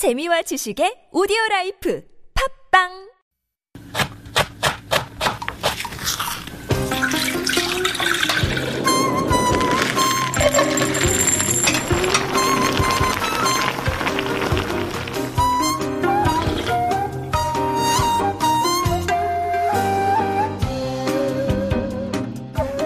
재미와 0.00 0.40
지식의 0.40 1.08
오디오 1.12 1.36
라이프 1.50 2.02
팝빵 2.72 3.10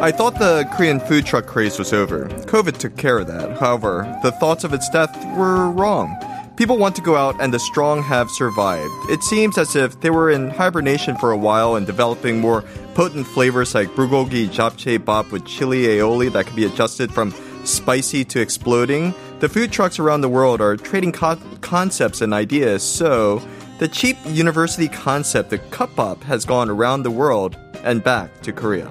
I 0.03 0.11
thought 0.11 0.41
the 0.41 0.69
Korean 0.77 0.99
food 0.99 1.25
truck 1.25 1.47
craze 1.47 1.79
was 1.79 1.93
over. 1.93 2.27
COVID 2.51 2.79
took 2.79 2.97
care 2.97 3.19
of 3.21 3.29
that. 3.29 3.57
However, 3.59 4.19
the 4.25 4.33
thoughts 4.33 4.65
of 4.65 4.75
its 4.75 4.91
death 4.91 5.15
were 5.37 5.71
wrong. 5.71 6.19
People 6.57 6.79
want 6.79 6.95
to 6.95 7.03
go 7.03 7.17
out 7.17 7.41
and 7.41 7.53
the 7.53 7.59
strong 7.59 8.01
have 8.03 8.31
survived. 8.31 8.93
It 9.11 9.25
seems 9.25 9.59
as 9.59 9.75
if 9.75 10.01
they 10.01 10.11
were 10.11 10.31
in 10.31 10.51
hibernation 10.51 11.17
for 11.17 11.33
a 11.33 11.37
while 11.37 11.75
and 11.75 11.85
developing 11.85 12.39
more 12.41 12.63
potent 12.95 13.27
flavors 13.27 13.75
like 13.75 13.89
bulgogi 13.89 14.49
japchae 14.49 15.05
bop 15.05 15.33
with 15.33 15.45
chili 15.45 15.83
aioli 15.83 16.33
that 16.33 16.47
can 16.47 16.55
be 16.55 16.65
adjusted 16.65 17.13
from 17.13 17.35
spicy 17.65 18.25
to 18.27 18.41
exploding. 18.41 19.13
The 19.41 19.49
food 19.49 19.73
trucks 19.73 19.99
around 19.99 20.21
the 20.21 20.29
world 20.29 20.61
are 20.61 20.77
trading 20.77 21.11
co- 21.11 21.41
concepts 21.61 22.21
and 22.21 22.33
ideas, 22.33 22.85
so 22.85 23.43
the 23.79 23.89
cheap 23.89 24.17
university 24.25 24.87
concept, 24.87 25.51
the 25.51 25.59
cup 25.59 25.97
bop, 25.97 26.23
has 26.23 26.45
gone 26.45 26.71
around 26.71 27.03
the 27.03 27.11
world 27.11 27.57
and 27.83 28.05
back 28.05 28.43
to 28.43 28.53
Korea. 28.53 28.89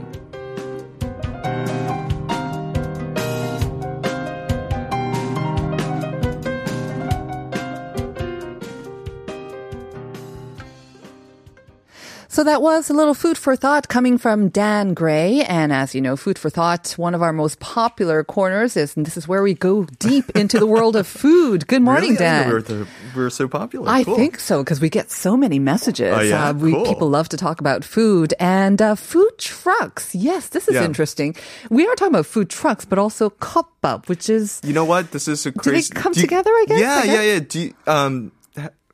So 12.44 12.50
that 12.50 12.62
was 12.62 12.90
a 12.90 12.94
little 12.94 13.14
food 13.14 13.38
for 13.38 13.56
thought 13.56 13.88
coming 13.88 14.18
from 14.18 14.50
Dan 14.50 14.94
Gray. 14.94 15.44
And 15.46 15.72
as 15.72 15.96
you 15.96 16.02
know, 16.02 16.18
food 16.18 16.38
for 16.38 16.50
thought, 16.50 16.92
one 16.98 17.16
of 17.16 17.22
our 17.22 17.32
most 17.32 17.62
popular 17.62 18.22
corners 18.26 18.76
is, 18.76 18.98
and 18.98 19.06
this 19.06 19.16
is 19.16 19.30
where 19.30 19.42
we 19.42 19.54
go 19.54 19.86
deep 20.00 20.30
into 20.36 20.60
the 20.60 20.66
world 20.68 20.98
of 20.98 21.08
food. 21.08 21.68
Good 21.68 21.82
morning, 21.82 22.10
Really? 22.10 22.18
Dan. 22.18 22.50
We're, 22.50 22.62
the, 22.62 22.88
we're 23.16 23.30
so 23.30 23.48
popular. 23.48 23.88
I 23.88 24.04
Cool. 24.04 24.18
think 24.18 24.42
so 24.42 24.62
because 24.62 24.82
we 24.82 24.90
get 24.90 25.10
so 25.10 25.38
many 25.38 25.58
messages. 25.58 26.14
Oh, 26.14 26.20
yeah? 26.20 26.50
Uh, 26.50 26.54
we, 26.54 26.74
Cool. 26.74 26.86
People 26.86 27.08
love 27.10 27.30
to 27.30 27.38
talk 27.38 27.62
about 27.62 27.86
food 27.86 28.34
and 28.42 28.82
uh, 28.82 28.96
food 28.96 29.32
trucks. 29.38 30.14
Yes, 30.14 30.50
this 30.50 30.68
is 30.68 30.76
Yeah. 30.76 30.84
interesting. 30.84 31.38
We 31.70 31.88
are 31.88 31.96
talking 31.96 32.14
about 32.14 32.26
food 32.26 32.50
trucks, 32.50 32.84
but 32.84 33.00
also 33.00 33.30
kopbap, 33.30 34.10
which 34.10 34.30
is 34.30 34.60
You 34.66 34.74
know 34.74 34.84
what? 34.84 35.12
This 35.12 35.30
is 35.30 35.46
a 35.46 35.52
they 35.52 35.60
crazy. 35.60 35.94
come 35.94 36.12
do 36.12 36.20
you- 36.20 36.28
together, 36.28 36.52
I 36.52 36.66
guess? 36.68 36.80
Yeah, 36.82 36.92
I 36.92 37.04
yeah, 37.06 37.14
guess? 37.14 37.26
yeah. 37.26 37.40
Do 37.40 37.60
you, 37.62 37.74
um, 37.88 38.32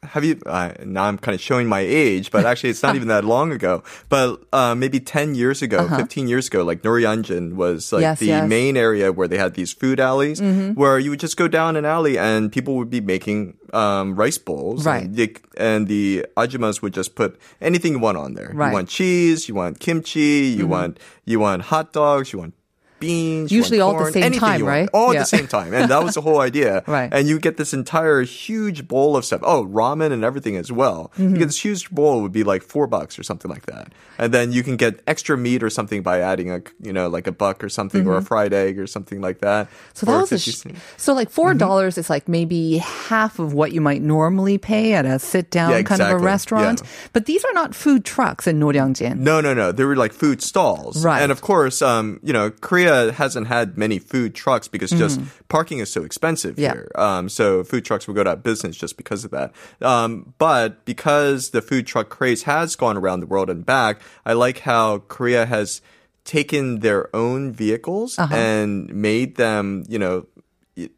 have 0.04 0.24
you? 0.24 0.40
Uh, 0.46 0.72
now 0.86 1.04
I'm 1.04 1.18
kind 1.18 1.36
of 1.36 1.42
showing 1.42 1.68
my 1.68 1.82
age, 1.82 2.32
but 2.32 2.46
actually, 2.46 2.70
it's 2.70 2.82
not 2.82 2.96
even 3.00 3.10
that 3.10 3.26
long 3.26 3.52
ago. 3.52 3.84
But 4.08 4.42
uh, 4.54 4.74
maybe 4.76 5.00
ten 5.00 5.36
years 5.36 5.62
ago, 5.62 5.88
fifteen 5.90 6.28
years 6.28 6.48
ago, 6.48 6.64
like 6.64 6.82
Noryangjin 6.84 7.54
was 7.56 7.92
like 7.92 8.04
Uh-huh. 8.04 8.10
Yes, 8.12 8.20
the 8.20 8.26
yes. 8.28 8.40
Mm-hmm. 8.42 8.50
main 8.50 8.78
area 8.78 9.12
where 9.12 9.28
they 9.28 9.38
had 9.38 9.54
these 9.56 9.74
food 9.74 10.00
alleys, 10.00 10.42
where 10.42 10.98
you 11.00 11.10
would 11.12 11.20
just 11.20 11.38
go 11.38 11.48
down 11.48 11.76
an 11.76 11.86
alley 11.86 12.18
and 12.18 12.52
people 12.52 12.76
would 12.78 12.90
be 12.90 13.02
making 13.02 13.58
um, 13.74 14.16
rice 14.16 14.38
bowls, 14.38 14.86
Right. 14.86 15.04
And, 15.04 15.16
they, 15.16 15.34
and 15.58 15.88
the 15.88 16.26
ajumas 16.38 16.82
would 16.82 16.94
just 16.94 17.14
put 17.16 17.40
anything 17.62 17.94
you 17.94 18.00
want 18.00 18.18
on 18.18 18.34
there. 18.34 18.52
Right. 18.54 18.68
Mm-hmm. 18.68 18.72
You 18.72 18.74
want 18.74 18.90
cheese, 18.90 19.48
you 19.50 19.56
want 19.56 19.80
kimchi, 19.80 20.48
you 20.58 20.66
want 20.66 21.00
you 21.26 21.40
want 21.40 21.64
hot 21.64 21.94
dogs, 21.94 22.34
you 22.34 22.40
want 22.40 22.54
beans. 23.00 23.52
Usually 23.52 23.80
want 23.80 23.98
all 23.98 24.08
at 24.08 24.14
the 24.14 24.22
same 24.22 24.32
time, 24.34 24.64
right? 24.64 24.90
All 24.94 25.14
Yeah. 25.14 25.20
at 25.22 25.24
the 25.24 25.38
same 25.38 25.48
time. 25.48 25.74
And 25.74 25.90
that 25.92 26.04
was 26.04 26.16
the 26.16 26.22
whole 26.22 26.40
idea. 26.42 26.84
Right. 26.88 27.10
And 27.14 27.28
you 27.28 27.40
get 27.40 27.58
this 27.58 27.74
entire 27.74 28.22
huge 28.24 28.88
bowl 28.88 29.16
of 29.16 29.24
stuff. 29.26 29.42
Oh, 29.44 29.66
ramen 29.66 30.12
and 30.12 30.24
everything 30.24 30.56
as 30.58 30.72
well. 30.72 31.12
Mm-hmm. 31.18 31.34
You 31.34 31.38
get 31.40 31.46
this 31.46 31.64
huge 31.64 31.90
bowl 31.92 32.22
would 32.22 32.32
be 32.32 32.44
like 32.44 32.64
four 32.64 32.88
bucks 32.88 33.20
or 33.20 33.24
something 33.24 33.50
like 33.52 33.66
that. 33.68 33.92
And 34.18 34.34
then 34.34 34.52
you 34.52 34.64
can 34.64 34.76
get 34.76 35.02
extra 35.08 35.38
meat 35.38 35.62
or 35.64 35.70
something 35.70 36.02
by 36.02 36.20
adding 36.20 36.52
a, 36.52 36.62
you 36.82 36.92
know, 36.94 37.08
like 37.10 37.28
a 37.28 37.32
buck 37.32 37.64
or 37.64 37.70
something 37.70 38.08
or 38.08 38.18
a 38.18 38.22
fried 38.22 38.54
egg 38.54 38.80
or 38.80 38.88
something 38.88 39.22
like 39.22 39.40
that. 39.40 39.68
Mm-hmm. 39.68 39.90
So 39.94 40.06
that 40.08 40.18
was 40.22 40.32
a 40.32 40.40
sh- 40.40 40.66
so 40.98 41.14
like 41.14 41.30
four 41.30 41.50
Mm-hmm. 41.52 41.58
dollars 41.60 41.98
is 41.98 42.10
like 42.10 42.28
maybe 42.28 42.78
half 42.78 43.40
of 43.40 43.54
what 43.54 43.72
you 43.72 43.82
might 43.82 44.02
normally 44.02 44.58
pay 44.58 44.94
at 44.94 45.06
a 45.06 45.20
sit 45.20 45.50
down 45.52 45.72
Yeah, 45.72 45.82
kind 45.84 46.02
of 46.02 46.10
a 46.10 46.18
restaurant. 46.18 46.82
Yeah. 46.84 46.90
But 47.14 47.26
these 47.26 47.44
are 47.46 47.54
not 47.54 47.76
food 47.76 48.04
trucks 48.06 48.48
in 48.48 48.60
Noryangjin. 48.60 49.18
No, 49.18 49.42
no, 49.42 49.54
no. 49.54 49.72
They 49.72 49.84
were 49.86 49.96
like 49.96 50.14
food 50.14 50.42
stalls. 50.42 51.04
Right. 51.06 51.22
And 51.22 51.32
of 51.32 51.42
course, 51.42 51.82
um, 51.82 52.20
you 52.24 52.34
know, 52.34 52.50
Korea 52.50 52.89
hasn't 53.14 53.48
had 53.48 53.78
many 53.78 54.00
food 54.00 54.36
trucks 54.36 54.68
because 54.68 54.90
just 54.92 55.20
parking 55.50 55.80
is 55.80 55.92
so 55.92 56.04
expensive 56.04 56.56
Mm-hmm. 56.56 56.62
Yeah. 56.62 56.74
here. 56.74 56.92
Um, 56.96 57.30
so 57.30 57.64
food 57.64 57.86
trucks 57.86 58.08
will 58.08 58.16
go 58.16 58.22
out 58.22 58.28
of 58.28 58.44
business 58.44 58.76
just 58.78 58.98
because 58.98 59.26
of 59.26 59.32
that. 59.32 59.52
Um, 59.82 60.34
but 60.38 60.84
because 60.86 61.50
the 61.52 61.62
food 61.62 61.86
truck 61.88 62.10
craze 62.10 62.44
has 62.44 62.76
gone 62.76 62.98
around 62.98 63.20
the 63.22 63.26
world 63.28 63.50
and 63.50 63.66
back, 63.66 64.02
I 64.26 64.34
like 64.34 64.60
how 64.60 65.00
Korea 65.08 65.46
has 65.46 65.82
taken 66.26 66.80
their 66.80 67.14
own 67.16 67.52
vehicles 67.54 68.20
Uh-huh. 68.20 68.36
and 68.36 68.94
made 68.94 69.36
them, 69.38 69.84
you 69.90 69.98
know, 70.00 70.26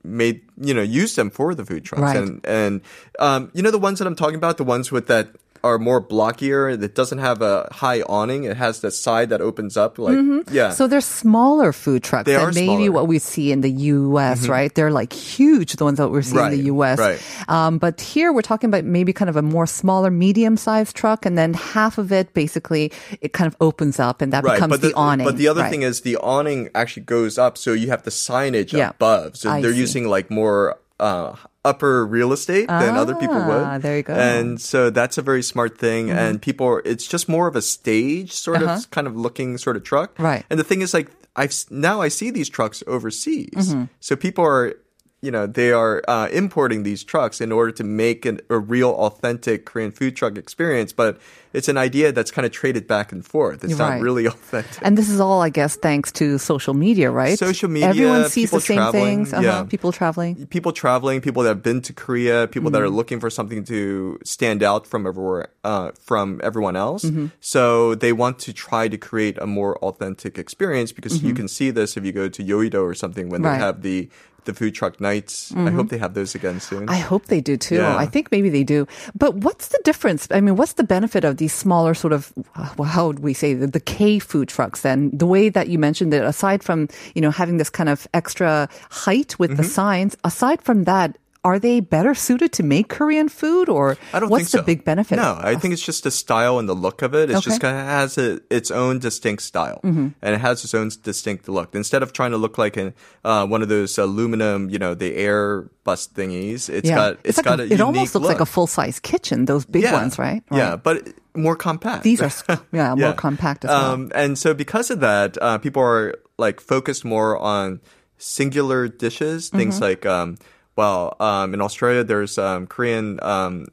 made 0.03 0.41
you 0.57 0.73
know 0.75 0.81
use 0.83 1.15
them 1.15 1.31
for 1.31 1.55
the 1.55 1.65
food 1.65 1.83
trucks 1.83 2.01
Right. 2.03 2.17
and 2.17 2.45
and 2.45 2.81
um, 3.17 3.49
you 3.53 3.63
know 3.63 3.71
the 3.71 3.79
ones 3.79 3.97
that 3.97 4.05
I'm 4.07 4.15
talking 4.15 4.35
about 4.35 4.57
the 4.57 4.63
ones 4.63 4.91
with 4.91 5.07
that 5.07 5.29
are 5.63 5.77
more 5.77 6.01
blockier 6.01 6.71
It 6.81 6.95
doesn't 6.95 7.19
have 7.19 7.41
a 7.41 7.67
high 7.71 8.01
awning 8.03 8.43
it 8.45 8.57
has 8.57 8.81
the 8.81 8.91
side 8.91 9.29
that 9.29 9.41
opens 9.41 9.77
up 9.77 9.97
like 9.99 10.15
yeah 10.15 10.21
Mm-hmm. 10.21 10.73
So 10.73 10.87
they're 10.87 11.01
smaller 11.01 11.71
food 11.73 12.03
trucks 12.03 12.25
They 12.25 12.33
than 12.33 12.41
are 12.41 12.51
maybe 12.51 12.65
smaller. 12.65 12.81
Mm-hmm. 12.81 12.93
what 12.93 13.07
we 13.07 13.19
see 13.19 13.51
in 13.51 13.61
the 13.61 13.69
U.S., 13.71 14.47
right? 14.47 14.73
They're 14.73 14.91
like 14.91 15.13
huge, 15.13 15.73
the 15.73 15.83
ones 15.85 15.97
that 15.97 16.09
we're 16.09 16.21
seeing 16.21 16.45
in 16.45 16.51
the 16.51 16.63
U.S. 16.75 16.97
Right, 16.99 17.21
right. 17.21 17.49
Um, 17.49 17.77
but 17.77 18.01
here 18.01 18.31
we're 18.33 18.41
talking 18.41 18.69
about 18.69 18.83
maybe 18.85 19.13
kind 19.13 19.29
of 19.29 19.35
a 19.37 19.41
more 19.41 19.67
smaller, 19.67 20.09
medium-sized 20.11 20.95
truck, 20.95 21.25
and 21.25 21.37
then 21.37 21.53
half 21.53 21.97
of 21.97 22.11
it 22.11 22.33
basically 22.33 22.91
it 23.21 23.33
kind 23.33 23.47
of 23.47 23.55
opens 23.61 23.99
up, 23.99 24.21
and 24.21 24.33
that 24.33 24.43
right 24.43 24.55
becomes 24.55 24.71
but 24.71 24.81
the, 24.81 24.93
awning. 24.95 25.25
but 25.25 25.37
the 25.37 25.47
other 25.47 25.61
right. 25.61 25.69
thing 25.69 25.83
is 25.83 26.01
the 26.01 26.17
awning 26.17 26.69
actually 26.73 27.03
goes 27.03 27.37
up 27.37 27.57
so 27.57 27.73
you 27.73 27.87
have 27.89 28.03
the 28.03 28.11
signage 28.11 28.73
Yeah. 28.73 28.89
above 28.89 29.37
so 29.37 29.49
I 29.49 29.61
they're 29.61 29.73
see. 29.73 29.79
using 29.79 30.07
like 30.07 30.29
more 30.31 30.77
uh, 31.01 31.35
upper 31.65 32.05
real 32.05 32.31
estate 32.31 32.67
than 32.67 32.95
other 32.95 33.15
people 33.15 33.35
Ah, 33.41 33.73
would 33.73 33.81
there 33.81 33.97
you 33.97 34.03
go. 34.03 34.13
Mm-hmm. 34.13 34.37
and 34.37 34.61
so 34.61 34.89
that's 34.89 35.17
a 35.17 35.21
very 35.21 35.41
smart 35.43 35.77
thing 35.77 36.09
and 36.09 36.41
people 36.41 36.65
are 36.67 36.81
it's 36.85 37.07
just 37.07 37.27
more 37.27 37.47
of 37.49 37.55
a 37.55 37.61
stage 37.61 38.31
sort 38.33 38.61
Uh-huh. 38.61 38.77
of 38.77 38.89
kind 38.91 39.07
of 39.09 39.15
looking 39.15 39.57
sort 39.57 39.75
of 39.77 39.83
truck 39.83 40.13
Right. 40.19 40.45
and 40.49 40.59
the 40.59 40.63
thing 40.63 40.81
is 40.81 40.93
like 40.93 41.09
I've 41.35 41.53
now 41.69 42.01
I 42.01 42.09
see 42.09 42.29
these 42.31 42.49
trucks 42.49 42.83
overseas 42.87 43.49
Mm-hmm. 43.73 43.83
so 43.99 44.15
people 44.15 44.45
are 44.45 44.73
you 45.21 45.31
know 45.31 45.45
they 45.47 45.71
are 45.71 46.01
uh, 46.07 46.27
importing 46.31 46.83
these 46.83 47.03
trucks 47.03 47.41
in 47.41 47.51
order 47.51 47.71
to 47.71 47.83
make 47.83 48.25
an, 48.25 48.39
a 48.49 48.57
real 48.57 48.89
authentic 48.91 49.65
Korean 49.65 49.91
food 49.91 50.15
truck 50.15 50.37
experience 50.37 50.93
but 50.93 51.19
it's 51.53 51.67
an 51.67 51.77
idea 51.77 52.11
that's 52.13 52.31
kind 52.31 52.45
of 52.45 52.51
traded 52.53 52.87
back 52.87 53.11
and 53.11 53.25
forth 53.25 53.63
it's 53.63 53.71
You're 53.71 53.77
not 53.79 53.99
really 54.01 54.25
authentic 54.33 54.79
And 54.81 54.97
this 54.97 55.09
is 55.09 55.19
all, 55.19 55.41
I 55.41 55.49
guess, 55.49 55.75
thanks 55.75 56.11
to 56.13 56.37
social 56.37 56.73
media, 56.73 57.11
right? 57.11 57.37
Social 57.37 57.67
media, 57.69 57.89
Everyone 57.89 58.29
sees 58.29 58.51
the 58.51 58.61
same 58.61 58.77
traveling, 58.77 59.03
things. 59.25 59.33
Uh-huh. 59.33 59.43
yeah. 59.43 59.63
People 59.67 59.91
traveling. 59.91 60.45
people 60.47 60.71
traveling, 60.71 61.19
people 61.21 61.43
that 61.43 61.49
have 61.49 61.61
been 61.63 61.81
to 61.81 61.93
Korea, 61.93 62.47
people 62.47 62.71
that 62.71 62.81
are 62.81 62.85
Mm-hmm. 62.85 62.95
looking 62.95 63.19
for 63.19 63.29
something 63.29 63.63
to 63.65 64.17
stand 64.23 64.63
out 64.63 64.87
from 64.87 65.05
everywhere, 65.05 65.49
uh, 65.65 65.91
from 65.99 66.39
everyone 66.41 66.75
else. 66.77 67.03
Mm-hmm. 67.03 67.27
So 67.41 67.95
they 67.95 68.13
want 68.13 68.39
to 68.47 68.53
try 68.53 68.87
to 68.87 68.97
create 68.97 69.37
a 69.37 69.45
more 69.45 69.77
authentic 69.79 70.37
experience 70.37 70.91
because 70.93 71.21
you 71.21 71.33
can 71.33 71.47
see 71.49 71.69
this 71.69 71.95
if 71.97 72.05
you 72.05 72.11
go 72.13 72.27
to 72.29 72.41
Yoido 72.43 72.81
or 72.83 72.93
something 72.95 73.27
when 73.29 73.41
Mm-hmm. 73.41 73.47
Right. 73.51 73.59
they 73.59 73.65
have 73.65 73.81
the 73.81 74.09
the 74.45 74.53
food 74.53 74.73
truck 74.73 74.99
nights. 74.99 75.53
I 75.55 75.69
hope 75.69 75.89
they 75.89 75.97
have 75.97 76.13
those 76.13 76.33
again 76.35 76.59
soon. 76.59 76.89
I 76.89 76.97
hope 76.97 77.27
they 77.27 77.41
do 77.41 77.57
too. 77.57 77.75
Yeah. 77.75 77.95
I 77.95 78.05
think 78.05 78.31
maybe 78.31 78.49
they 78.49 78.63
do. 78.63 78.87
But 79.13 79.35
what's 79.35 79.67
the 79.69 79.79
difference? 79.83 80.27
I 80.31 80.41
mean, 80.41 80.55
what's 80.55 80.73
the 80.73 80.83
benefit 80.83 81.23
of 81.23 81.37
these 81.37 81.53
smaller 81.53 81.93
sort 81.93 82.13
of, 82.13 82.33
well, 82.77 82.89
how 82.89 83.07
would 83.07 83.19
we 83.19 83.33
say, 83.33 83.53
the, 83.53 83.67
the 83.67 83.79
K 83.79 84.19
food 84.19 84.47
trucks 84.49 84.81
then? 84.81 85.11
The 85.13 85.27
way 85.27 85.49
that 85.49 85.69
you 85.69 85.77
mentioned 85.77 86.11
that 86.13 86.23
aside 86.23 86.63
from, 86.63 86.87
you 87.13 87.21
know, 87.21 87.31
having 87.31 87.57
this 87.57 87.69
kind 87.69 87.89
of 87.89 88.07
extra 88.13 88.67
height 88.89 89.37
with 89.37 89.57
the 89.57 89.63
Mm-hmm. 89.63 89.71
signs, 89.71 90.17
aside 90.23 90.61
from 90.61 90.85
that, 90.85 91.17
are 91.43 91.57
they 91.57 91.79
better 91.79 92.13
suited 92.13 92.51
to 92.53 92.61
make 92.61 92.87
Korean 92.87 93.27
food 93.27 93.67
or 93.67 93.97
I 94.13 94.19
don't 94.19 94.29
what's 94.29 94.51
think 94.51 94.61
the 94.61 94.65
big 94.75 94.85
benefit? 94.85 95.15
No, 95.15 95.39
I 95.41 95.55
think 95.55 95.73
it's 95.73 95.81
just 95.83 96.03
the 96.03 96.11
style 96.11 96.59
and 96.59 96.69
the 96.69 96.75
look 96.75 97.01
of 97.01 97.15
it. 97.15 97.31
It's 97.31 97.41
just 97.41 97.59
kind 97.59 97.75
of 97.75 97.83
has 97.83 98.15
a, 98.19 98.39
its 98.53 98.69
own 98.69 98.99
distinct 98.99 99.41
style, 99.41 99.79
Mm-hmm. 99.83 100.09
and 100.21 100.35
it 100.35 100.39
has 100.39 100.63
its 100.63 100.75
own 100.75 100.91
distinct 101.01 101.49
look. 101.49 101.73
Instead 101.73 102.03
of 102.03 102.13
trying 102.13 102.29
to 102.29 102.37
look 102.37 102.59
like 102.59 102.77
an, 102.77 102.93
uh, 103.25 103.47
one 103.47 103.63
of 103.63 103.69
those 103.69 103.97
aluminum, 103.97 104.69
you 104.69 104.77
know, 104.77 104.93
the 104.93 105.15
air 105.15 105.63
bus 105.83 106.07
thingies, 106.07 106.69
it's 106.69 106.87
yeah. 106.87 106.95
got 106.95 107.17
it's, 107.23 107.37
like 107.39 107.45
got 107.45 107.59
a, 107.59 107.63
a, 107.63 107.65
it 107.73 107.81
almost 107.81 108.13
looks 108.13 108.23
look. 108.23 108.31
like 108.33 108.39
a 108.41 108.45
full 108.45 108.67
size 108.67 108.99
kitchen, 108.99 109.45
those 109.45 109.65
big 109.65 109.81
yeah. 109.81 109.93
ones, 109.93 110.19
right? 110.19 110.43
Yeah, 110.51 110.75
but 110.75 111.07
more 111.33 111.55
compact. 111.55 112.03
These 112.03 112.21
are, 112.21 112.25
s- 112.37 112.43
yeah, 112.71 112.93
more 112.93 113.13
compact 113.13 113.65
as 113.65 113.69
well. 113.69 113.91
Um, 113.93 114.11
and 114.13 114.37
so 114.37 114.53
because 114.53 114.91
of 114.91 114.99
that, 114.99 115.39
uh, 115.41 115.57
people 115.57 115.81
are 115.81 116.13
like 116.37 116.59
focused 116.61 117.03
more 117.03 117.35
on 117.39 117.81
singular 118.19 118.87
dishes, 118.87 119.49
things 119.49 119.75
Mm-hmm. 119.75 119.83
like, 119.83 120.05
um, 120.05 120.37
well, 120.81 121.15
um, 121.19 121.53
in 121.55 121.61
Australia, 121.61 122.03
there's 122.03 122.35
um, 122.37 122.65
Korean 122.65 123.19
um, 123.21 123.67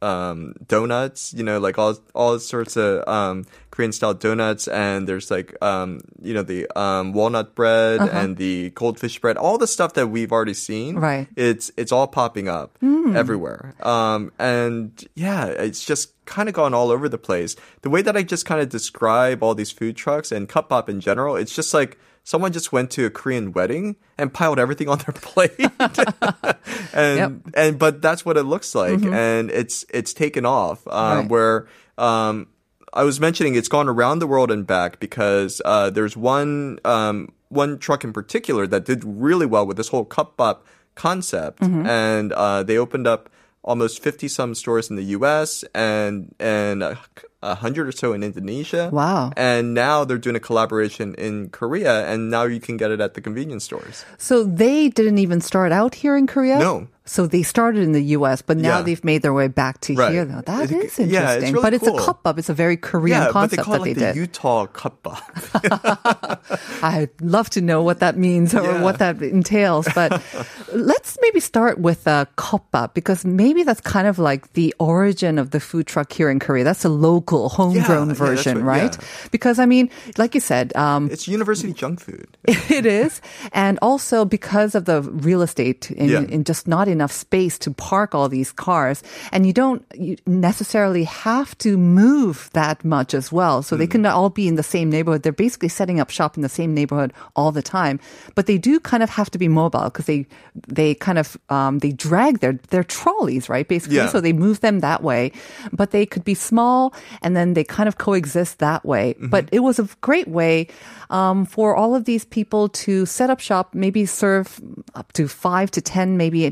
um, 0.00 0.54
donuts, 0.66 1.34
you 1.34 1.44
know, 1.48 1.58
like 1.66 1.76
all 1.82 1.94
all 2.14 2.38
sorts 2.38 2.76
of 2.76 3.06
um, 3.08 3.44
Korean 3.70 3.92
style 3.92 4.14
donuts, 4.14 4.66
and 4.68 5.06
there's 5.08 5.28
like 5.30 5.50
um, 5.62 6.00
you 6.22 6.34
know 6.36 6.42
the 6.52 6.66
um, 6.78 7.12
walnut 7.18 7.54
bread 7.54 8.00
Uh-huh. 8.00 8.18
and 8.20 8.36
the 8.36 8.70
goldfish 8.74 9.20
bread, 9.22 9.36
all 9.36 9.58
the 9.58 9.66
stuff 9.66 9.92
that 9.94 10.06
we've 10.14 10.32
already 10.36 10.54
seen. 10.54 10.96
Right. 11.02 11.26
It's 11.36 11.70
it's 11.76 11.92
all 11.92 12.06
popping 12.06 12.48
up 12.48 12.70
everywhere, 13.14 13.74
um, 13.82 14.30
and 14.38 14.90
yeah, 15.14 15.46
it's 15.66 15.82
just 15.84 16.12
kind 16.26 16.48
of 16.48 16.54
gone 16.54 16.74
all 16.78 16.90
over 16.94 17.08
the 17.08 17.18
place. 17.28 17.56
The 17.82 17.90
way 17.90 18.02
that 18.06 18.16
I 18.16 18.22
just 18.22 18.44
kind 18.46 18.60
of 18.62 18.68
describe 18.68 19.42
all 19.42 19.54
these 19.54 19.72
food 19.78 19.94
trucks 19.96 20.32
and 20.32 20.48
cup 20.48 20.66
pop 20.70 20.88
in 20.88 21.00
general, 21.00 21.34
it's 21.42 21.54
just 21.54 21.74
like. 21.74 21.98
Someone 22.24 22.52
just 22.52 22.72
went 22.72 22.90
to 22.92 23.04
a 23.06 23.10
Korean 23.10 23.52
wedding 23.52 23.96
and 24.16 24.32
piled 24.32 24.58
everything 24.58 24.88
on 24.88 24.98
their 24.98 25.12
plate. 25.14 25.58
and 26.94 27.18
Yep. 27.18 27.32
and 27.54 27.78
but 27.78 28.02
that's 28.02 28.24
what 28.24 28.36
it 28.36 28.44
looks 28.44 28.74
like 28.74 29.02
and 29.02 29.50
it's 29.50 29.84
it's 29.92 30.12
taken 30.12 30.44
off 30.46 30.86
um, 30.88 31.18
Right. 31.18 31.28
where 31.28 31.66
um, 31.98 32.46
I 32.92 33.04
was 33.04 33.20
mentioning 33.20 33.54
it's 33.54 33.68
gone 33.68 33.88
around 33.88 34.18
the 34.20 34.26
world 34.26 34.50
and 34.50 34.66
back 34.66 35.00
because 35.00 35.60
uh, 35.64 35.90
there's 35.90 36.16
one 36.16 36.78
um, 36.84 37.32
one 37.48 37.78
truck 37.78 38.04
in 38.04 38.12
particular 38.12 38.66
that 38.66 38.84
did 38.84 39.02
really 39.04 39.46
well 39.46 39.66
with 39.66 39.76
this 39.76 39.88
whole 39.88 40.04
cup 40.04 40.36
bop 40.36 40.66
concept 40.94 41.62
and 41.62 42.32
uh, 42.32 42.62
they 42.62 42.76
opened 42.78 43.06
up 43.06 43.30
almost 43.62 44.02
50 44.02 44.28
some 44.28 44.54
stores 44.54 44.90
in 44.90 44.96
the 44.96 45.04
US 45.16 45.64
and 45.74 46.34
and 46.38 46.82
a, 46.82 46.98
a 47.42 47.54
hundred 47.54 47.88
or 47.88 47.92
so 47.92 48.12
in 48.12 48.22
Indonesia 48.22 48.88
Wow. 48.92 49.32
and 49.36 49.74
now 49.74 50.04
they're 50.04 50.18
doing 50.18 50.36
a 50.36 50.40
collaboration 50.40 51.14
in 51.14 51.48
Korea 51.50 52.06
and 52.06 52.30
now 52.30 52.44
you 52.44 52.60
can 52.60 52.76
get 52.76 52.90
it 52.90 53.00
at 53.00 53.14
the 53.14 53.20
convenience 53.20 53.64
stores 53.64 54.04
So 54.18 54.44
they 54.44 54.88
didn't 54.88 55.18
even 55.18 55.40
start 55.40 55.72
out 55.72 55.94
here 55.94 56.16
in 56.16 56.26
Korea? 56.26 56.58
No. 56.58 56.86
So 57.04 57.26
they 57.26 57.42
started 57.42 57.82
in 57.82 57.90
the 57.92 58.02
US, 58.16 58.42
but 58.42 58.56
now 58.56 58.78
Yeah. 58.78 58.82
they've 58.82 59.04
made 59.04 59.22
their 59.22 59.32
way 59.34 59.48
back 59.48 59.80
to 59.82 59.94
Right. 59.94 60.12
here. 60.12 60.24
Now, 60.24 60.40
that 60.46 60.70
It- 60.70 60.70
is 60.70 60.98
interesting. 61.00 61.10
yeah, 61.10 61.32
it's 61.32 61.50
really 61.50 61.62
but 61.62 61.74
it's 61.74 61.84
cool. 61.84 61.98
a 61.98 62.02
cup 62.04 62.20
up. 62.24 62.38
It's 62.38 62.48
a 62.48 62.54
very 62.54 62.76
Korean 62.76 63.18
yeah, 63.22 63.30
but 63.32 63.50
they 63.50 63.56
concept 63.56 63.62
call 63.64 63.74
that 63.74 63.80
it 63.90 63.94
they 63.94 64.06
the 64.06 64.12
did. 64.12 64.16
Utah 64.16 64.66
cup 64.66 65.02
bop. 65.02 65.20
I'd 66.82 67.10
love 67.20 67.50
to 67.50 67.60
know 67.60 67.82
what 67.82 68.00
that 68.00 68.16
means 68.16 68.54
or 68.54 68.62
Yeah. 68.62 68.82
what 68.82 68.98
that 68.98 69.22
entails. 69.22 69.88
But 69.94 70.22
let's 70.72 71.18
maybe 71.22 71.40
start 71.40 71.78
with 71.80 72.06
uh, 72.06 72.26
kopbap 72.36 72.94
because 72.94 73.24
maybe 73.24 73.62
that's 73.62 73.80
kind 73.80 74.06
of 74.06 74.18
like 74.18 74.52
the 74.54 74.74
origin 74.78 75.38
of 75.38 75.50
the 75.50 75.60
food 75.60 75.86
truck 75.86 76.12
here 76.12 76.30
in 76.30 76.38
Korea. 76.38 76.64
That's 76.64 76.84
a 76.84 76.88
local, 76.88 77.48
homegrown 77.48 78.14
version, 78.14 78.58
what- 78.64 78.78
right? 78.78 78.96
Because 79.30 79.58
I 79.58 79.66
mean, 79.66 79.90
like 80.18 80.34
you 80.34 80.40
said, 80.40 80.74
um, 80.76 81.08
It's 81.10 81.26
university 81.28 81.72
junk 81.72 82.00
food. 82.00 82.28
it 82.70 82.86
is. 82.86 83.20
And 83.52 83.78
also 83.82 84.24
because 84.24 84.74
of 84.74 84.84
the 84.84 85.02
real 85.02 85.42
estate 85.42 85.90
in, 85.90 86.28
in 86.30 86.44
just 86.44 86.68
not 86.68 86.88
enough 86.92 87.10
space 87.12 87.58
to 87.58 87.70
park 87.72 88.14
all 88.14 88.28
these 88.28 88.52
cars. 88.52 89.02
And 89.32 89.46
you 89.46 89.52
don't 89.52 89.82
you 89.94 90.16
necessarily 90.26 91.04
have 91.04 91.56
to 91.58 91.76
move 91.76 92.50
that 92.52 92.84
much 92.84 93.14
as 93.14 93.32
well. 93.32 93.62
So 93.62 93.76
they 93.76 93.86
Hmm. 93.86 94.04
can 94.04 94.06
all 94.06 94.30
be 94.30 94.46
in 94.46 94.56
the 94.56 94.62
same 94.62 94.90
neighborhood. 94.90 95.22
They're 95.22 95.32
basically 95.32 95.68
setting 95.68 95.98
up 96.00 96.10
shop 96.10 96.36
in 96.36 96.42
the 96.42 96.48
same 96.48 96.74
neighborhood 96.74 97.12
all 97.34 97.52
the 97.52 97.62
time. 97.62 97.98
But 98.34 98.46
they 98.46 98.58
do 98.58 98.78
kind 98.80 99.02
of 99.02 99.10
have 99.10 99.30
to 99.30 99.38
be 99.38 99.48
mobile 99.48 99.84
because 99.90 100.06
they, 100.06 100.26
they 100.68 100.94
kind 100.94 101.18
of, 101.18 101.36
um, 101.48 101.78
they 101.80 101.92
drag 101.92 102.40
their, 102.40 102.60
their 102.70 102.84
trolleys, 102.84 103.48
right? 103.48 103.66
Basically. 103.66 103.96
Yeah. 103.96 104.08
So 104.08 104.20
they 104.20 104.32
move 104.32 104.60
them 104.60 104.80
that 104.80 105.02
way, 105.02 105.32
but 105.72 105.90
they 105.90 106.04
could 106.06 106.24
be 106.24 106.34
small 106.34 106.92
and 107.22 107.34
then 107.36 107.54
they 107.54 107.64
kind 107.64 107.88
of 107.88 107.96
coexist 107.98 108.58
that 108.60 108.84
way. 108.84 109.14
Mm-hmm. 109.14 109.28
But 109.32 109.48
it 109.52 109.60
was 109.60 109.78
a 109.78 109.88
great 110.00 110.28
way 110.28 110.68
um, 111.10 111.44
for 111.46 111.74
all 111.76 111.94
of 111.94 112.04
these 112.04 112.24
people 112.24 112.68
to 112.84 113.06
set 113.06 113.30
up 113.30 113.40
shop, 113.40 113.74
maybe 113.74 114.06
serve 114.06 114.60
up 114.94 115.12
to 115.12 115.28
five 115.28 115.70
to 115.72 115.80
ten 115.80 116.16
maybe 116.16 116.44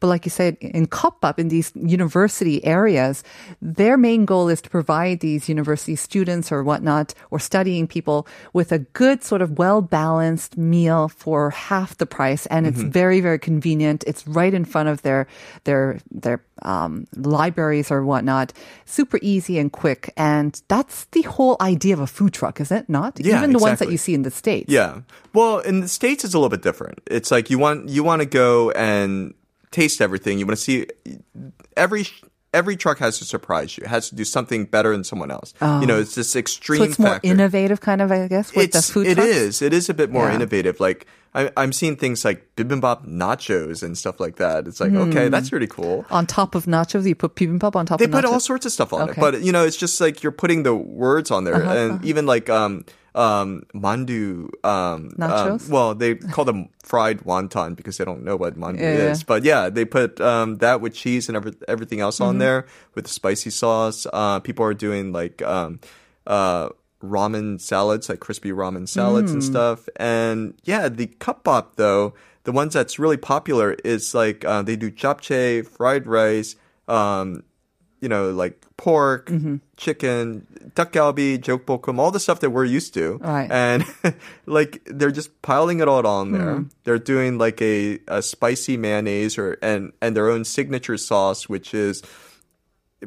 But 0.00 0.06
like 0.08 0.24
you 0.24 0.30
said, 0.30 0.56
in 0.60 0.86
Kopap, 0.86 1.38
in 1.38 1.48
these 1.48 1.72
university 1.74 2.64
areas, 2.64 3.22
their 3.60 3.96
main 3.96 4.24
goal 4.24 4.48
is 4.48 4.60
to 4.62 4.70
provide 4.70 5.20
these 5.20 5.48
university 5.48 5.96
students 5.96 6.52
or 6.52 6.62
whatnot 6.62 7.14
or 7.30 7.38
studying 7.38 7.86
people 7.86 8.26
with 8.52 8.72
a 8.72 8.78
good 8.78 9.22
sort 9.24 9.42
of 9.42 9.58
well 9.58 9.82
balanced 9.82 10.56
meal 10.56 11.08
for 11.08 11.50
half 11.50 11.96
the 11.98 12.06
price, 12.06 12.46
and 12.46 12.66
it's 12.66 12.80
very 12.80 13.20
very 13.20 13.38
convenient. 13.38 14.04
It's 14.06 14.26
right 14.26 14.54
in 14.54 14.64
front 14.64 14.88
of 14.88 15.02
their 15.02 15.26
their 15.64 15.98
their 16.10 16.42
um, 16.62 17.06
libraries 17.16 17.90
or 17.90 18.04
whatnot. 18.04 18.52
Super 18.84 19.18
easy 19.22 19.58
and 19.58 19.72
quick, 19.72 20.12
and 20.16 20.60
that's 20.68 21.06
the 21.12 21.22
whole 21.22 21.56
idea 21.60 21.94
of 21.94 22.00
a 22.00 22.06
food 22.06 22.32
truck, 22.32 22.60
is 22.60 22.70
it 22.70 22.88
not? 22.88 23.18
Yeah, 23.18 23.38
Even 23.38 23.52
the 23.52 23.58
ones 23.58 23.78
that 23.78 23.90
you 23.90 23.98
see 23.98 24.14
in 24.14 24.22
the 24.22 24.30
states. 24.30 24.70
Yeah. 24.70 25.02
Well, 25.32 25.58
in 25.60 25.80
the 25.80 25.88
states, 25.88 26.24
it's 26.24 26.34
a 26.34 26.38
little 26.38 26.50
bit 26.50 26.62
different. 26.62 27.00
It's 27.06 27.30
like 27.30 27.50
you 27.50 27.58
want 27.58 27.88
you 27.88 28.02
want 28.04 28.20
to 28.20 28.26
go 28.26 28.70
and 28.72 29.34
taste 29.70 30.00
everything. 30.00 30.38
You 30.38 30.46
want 30.46 30.58
to 30.58 30.62
see 30.62 30.86
every 31.76 32.06
every 32.52 32.76
truck 32.76 32.98
has 32.98 33.18
to 33.18 33.24
surprise 33.24 33.76
you. 33.78 33.84
It 33.84 33.88
has 33.88 34.08
to 34.10 34.16
do 34.16 34.24
something 34.24 34.64
better 34.64 34.90
than 34.92 35.04
someone 35.04 35.30
else. 35.30 35.54
You 35.60 35.86
know, 35.86 36.00
it's 36.00 36.14
this 36.16 36.34
extreme. 36.34 36.82
Oh. 36.82 36.84
So 36.84 36.90
it's 36.90 36.98
more 36.98 37.08
factor. 37.12 37.28
innovative, 37.28 37.80
kind 37.80 38.02
of, 38.02 38.10
I 38.10 38.26
guess, 38.26 38.52
with 38.54 38.64
It's, 38.74 38.86
the 38.88 38.92
food 38.92 39.06
it 39.06 39.18
is. 39.18 39.62
It 39.62 39.72
is 39.72 39.88
a 39.88 39.94
bit 39.94 40.10
more 40.10 40.28
Yeah. 40.28 40.34
innovative. 40.34 40.80
Like 40.80 41.06
I, 41.32 41.52
I'm 41.56 41.72
seeing 41.72 41.94
things 41.94 42.24
like 42.24 42.56
bibimbap 42.56 43.06
nachos 43.06 43.84
and 43.84 43.96
stuff 43.96 44.18
like 44.18 44.34
that. 44.36 44.66
It's 44.66 44.80
like 44.80 44.92
okay, 44.92 45.26
Hmm. 45.26 45.30
that's 45.30 45.52
really 45.52 45.68
cool. 45.68 46.04
On 46.10 46.26
top 46.26 46.56
of 46.56 46.64
nachos, 46.66 47.06
you 47.06 47.14
put 47.14 47.36
bibimbap 47.36 47.76
on 47.76 47.86
top 47.86 48.00
of 48.00 48.06
nachos. 48.06 48.10
They 48.10 48.18
put 48.20 48.24
nachos. 48.24 48.32
all 48.32 48.40
sorts 48.40 48.66
of 48.66 48.72
stuff 48.72 48.92
on 48.92 49.02
Okay. 49.02 49.12
Uh-huh, 49.12 49.28
it, 49.28 49.32
but 49.32 49.42
you 49.42 49.52
know, 49.52 49.64
it's 49.64 49.76
just 49.76 50.00
like 50.00 50.24
you're 50.24 50.32
putting 50.32 50.64
the 50.64 50.74
words 50.74 51.30
on 51.30 51.44
there, 51.44 51.62
and 51.62 52.04
even 52.04 52.26
like 52.26 52.50
um 52.50 52.84
um 53.14 53.62
mandu 53.74 54.48
um 54.64 55.10
Nachos? 55.18 55.66
um, 55.66 55.70
well, 55.72 55.94
they 55.94 56.14
call 56.14 56.44
them 56.44 56.68
fried 56.84 57.20
wonton 57.24 57.74
because 57.76 57.98
they 57.98 58.04
don't 58.04 58.22
know 58.24 58.36
what 58.36 58.56
mandu 58.56 58.80
Yeah. 58.82 59.10
is. 59.12 59.22
But 59.24 59.44
yeah, 59.44 59.68
they 59.68 59.84
put 59.84 60.20
um 60.20 60.58
that 60.58 60.80
with 60.80 60.94
cheese 60.94 61.28
and 61.28 61.36
every, 61.36 61.52
everything 61.68 62.00
else 62.00 62.16
Mm-hmm. 62.18 62.28
on 62.28 62.38
there 62.38 62.66
with 62.94 63.04
the 63.06 63.10
spicy 63.10 63.50
sauce. 63.50 64.06
Uh, 64.12 64.40
people 64.40 64.64
are 64.64 64.74
doing 64.74 65.12
like 65.12 65.42
um 65.42 65.80
uh 66.26 66.68
ramen 67.02 67.58
salads, 67.60 68.08
like 68.08 68.20
crispy 68.20 68.52
ramen 68.52 68.86
salads 68.86 69.32
and 69.32 69.42
Mm. 69.42 69.46
stuff. 69.46 69.88
And 69.96 70.54
yeah, 70.64 70.88
the 70.88 71.06
cup 71.06 71.44
bop 71.44 71.76
though, 71.76 72.12
the 72.44 72.52
ones 72.52 72.74
that's 72.74 72.98
really 72.98 73.16
popular 73.16 73.72
is 73.84 74.14
like 74.14 74.44
uh, 74.44 74.62
they 74.62 74.76
do 74.76 74.90
japchae, 74.90 75.66
fried 75.66 76.06
rice, 76.06 76.56
um, 76.88 77.42
you 78.00 78.08
know, 78.08 78.30
like 78.30 78.64
pork, 78.76 79.26
Mm-hmm. 79.26 79.56
chicken, 79.76 80.46
dakgalbi, 80.74 81.38
jokbokum, 81.38 81.98
all 81.98 82.10
the 82.10 82.20
stuff 82.20 82.40
that 82.40 82.50
we're 82.50 82.64
used 82.64 82.94
to. 82.94 83.18
Right. 83.18 83.50
And 83.50 83.84
like 84.46 84.82
they're 84.86 85.10
just 85.10 85.42
piling 85.42 85.80
it 85.80 85.88
all 85.88 86.06
on 86.06 86.32
there. 86.32 86.56
Hmm. 86.56 86.62
They're 86.84 86.98
doing 86.98 87.36
like 87.38 87.60
a, 87.60 87.98
a 88.08 88.22
spicy 88.22 88.76
mayonnaise 88.76 89.36
or 89.38 89.58
and 89.62 89.92
and 90.00 90.16
their 90.16 90.28
own 90.30 90.44
signature 90.44 90.96
sauce, 90.96 91.48
which 91.48 91.74
is 91.74 92.02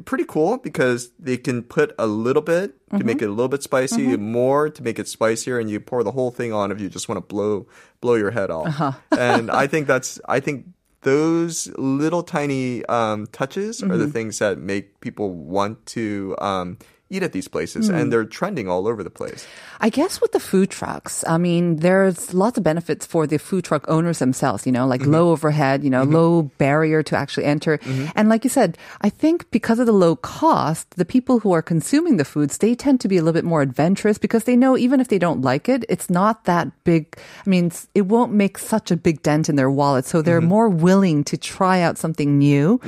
pretty 0.06 0.26
cool 0.26 0.58
because 0.58 1.12
they 1.20 1.38
can 1.38 1.62
put 1.62 1.94
a 2.00 2.08
little 2.08 2.42
bit 2.42 2.74
to 2.90 2.98
Mm-hmm. 2.98 3.08
make 3.08 3.22
it 3.24 3.26
a 3.26 3.30
little 3.32 3.48
bit 3.50 3.64
spicy, 3.64 4.16
more 4.18 4.70
to 4.70 4.84
make 4.84 5.00
it 5.00 5.08
spicier, 5.08 5.60
and 5.60 5.68
you 5.70 5.80
pour 5.80 6.04
the 6.04 6.12
whole 6.12 6.30
thing 6.30 6.54
on 6.54 6.72
if 6.72 6.80
you 6.80 6.90
just 6.90 7.10
want 7.10 7.18
to 7.18 7.26
blow 7.26 7.66
blow 8.02 8.14
your 8.14 8.30
head 8.30 8.52
off. 8.52 8.68
Uh-huh. 8.68 8.92
and 9.18 9.50
I 9.50 9.66
think 9.66 9.88
that's 9.88 10.20
I 10.30 10.40
think 10.40 10.68
those 11.04 11.68
little 11.78 12.24
tiny 12.24 12.84
um, 12.86 13.28
touches 13.28 13.84
are 13.84 13.98
the 13.98 14.06
Mm-hmm. 14.06 14.12
things 14.12 14.40
that 14.40 14.58
make 14.58 15.00
people 15.02 15.30
want 15.32 15.86
to 15.88 16.36
um, 16.40 16.78
eat 17.14 17.22
at 17.22 17.32
these 17.32 17.48
places, 17.48 17.88
Hmm. 17.88 17.96
and 17.96 18.06
they're 18.12 18.26
trending 18.26 18.68
all 18.68 18.90
over 18.90 19.06
the 19.06 19.14
place. 19.14 19.46
I 19.80 19.90
guess 19.90 20.20
with 20.20 20.34
the 20.34 20.40
food 20.40 20.70
trucks, 20.74 21.24
I 21.28 21.38
mean, 21.38 21.78
there's 21.78 22.34
lots 22.34 22.58
of 22.58 22.64
benefits 22.64 23.06
for 23.06 23.28
the 23.28 23.38
food 23.38 23.64
truck 23.64 23.86
owners 23.88 24.18
themselves, 24.18 24.66
you 24.66 24.72
know, 24.72 24.88
like 24.88 25.02
mm-hmm. 25.02 25.14
low 25.14 25.32
overhead, 25.32 25.84
you 25.84 25.90
know, 25.90 26.04
mm-hmm. 26.04 26.16
low 26.16 26.32
barrier 26.58 27.04
to 27.04 27.16
actually 27.16 27.46
enter. 27.46 27.78
Mm-hmm. 27.78 28.16
And 28.16 28.30
like 28.30 28.44
you 28.44 28.50
said, 28.50 28.78
I 29.02 29.10
think 29.10 29.46
because 29.52 29.78
of 29.78 29.86
the 29.86 29.94
low 29.94 30.16
cost, 30.16 30.90
the 30.96 31.06
people 31.06 31.40
who 31.40 31.52
are 31.52 31.62
consuming 31.62 32.18
the 32.18 32.26
foods, 32.26 32.58
they 32.58 32.74
tend 32.76 33.02
to 33.02 33.08
be 33.08 33.18
a 33.18 33.22
little 33.22 33.36
bit 33.36 33.46
more 33.46 33.62
adventurous 33.62 34.18
because 34.18 34.46
they 34.46 34.56
know 34.56 34.78
even 34.78 35.00
if 35.00 35.08
they 35.08 35.20
don't 35.20 35.42
like 35.42 35.70
it, 35.70 35.86
it's 35.90 36.10
not 36.10 36.46
that 36.46 36.72
big. 36.84 37.14
I 37.46 37.50
mean, 37.50 37.72
it 37.94 38.08
won't 38.08 38.32
make 38.32 38.58
such 38.58 38.90
a 38.90 38.98
big 38.98 39.22
dent 39.22 39.50
in 39.50 39.56
their 39.56 39.70
wallet. 39.70 40.06
So 40.06 40.22
they're 40.24 40.42
more 40.42 40.70
willing 40.70 41.24
to 41.26 41.38
try 41.38 41.82
out 41.82 41.98
something 42.00 42.40
new. 42.40 42.80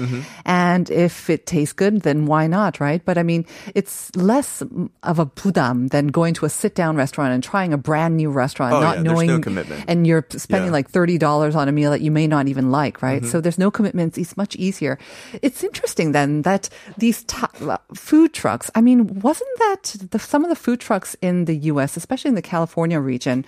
And 0.46 0.90
if 0.90 1.30
it 1.30 1.46
tastes 1.46 1.74
good, 1.74 2.02
then 2.02 2.26
why 2.26 2.48
not, 2.48 2.80
right? 2.80 3.04
But 3.04 3.18
I 3.18 3.24
mean, 3.24 3.46
it's 3.76 4.15
less 4.16 4.62
of 5.04 5.20
a 5.20 5.26
budam 5.26 5.90
than 5.90 6.08
going 6.08 6.34
to 6.36 6.46
a 6.46 6.50
sit 6.50 6.76
down 6.76 6.96
restaurant 6.96 7.34
and 7.34 7.44
trying 7.44 7.74
a 7.74 7.78
brand 7.78 8.18
new 8.18 8.30
restaurant, 8.30 8.74
Oh, 8.74 8.82
not 8.82 8.98
yeah, 8.98 9.04
there's 9.04 9.20
no 9.20 9.26
knowing, 9.26 9.42
commitment. 9.42 9.86
and 9.88 10.06
you're 10.08 10.26
spending 10.32 10.68
Yeah. 10.70 10.74
like 10.74 10.92
$30 10.92 11.56
on 11.56 11.68
a 11.68 11.72
meal 11.72 11.92
that 11.92 12.02
you 12.02 12.12
may 12.12 12.28
not 12.28 12.48
even 12.48 12.72
like, 12.72 13.02
right? 13.02 13.22
Mm-hmm. 13.22 13.32
So 13.32 13.42
there's 13.42 13.58
no 13.60 13.70
commitments. 13.72 14.18
It's 14.18 14.36
much 14.38 14.56
easier. 14.56 14.98
It's 15.42 15.64
interesting 15.64 16.12
then 16.12 16.42
that 16.44 16.70
these 16.98 17.24
ta- 17.24 17.80
food 17.94 18.34
trucks, 18.34 18.72
I 18.76 18.82
mean, 18.82 19.20
wasn't 19.20 19.50
that 19.60 19.96
the, 20.12 20.20
some 20.20 20.44
of 20.44 20.50
the 20.50 20.56
food 20.56 20.80
trucks 20.80 21.16
in 21.22 21.46
the 21.46 21.56
US, 21.72 21.98
especially 21.98 22.30
in 22.30 22.36
the 22.36 22.42
California 22.42 23.00
region, 23.00 23.46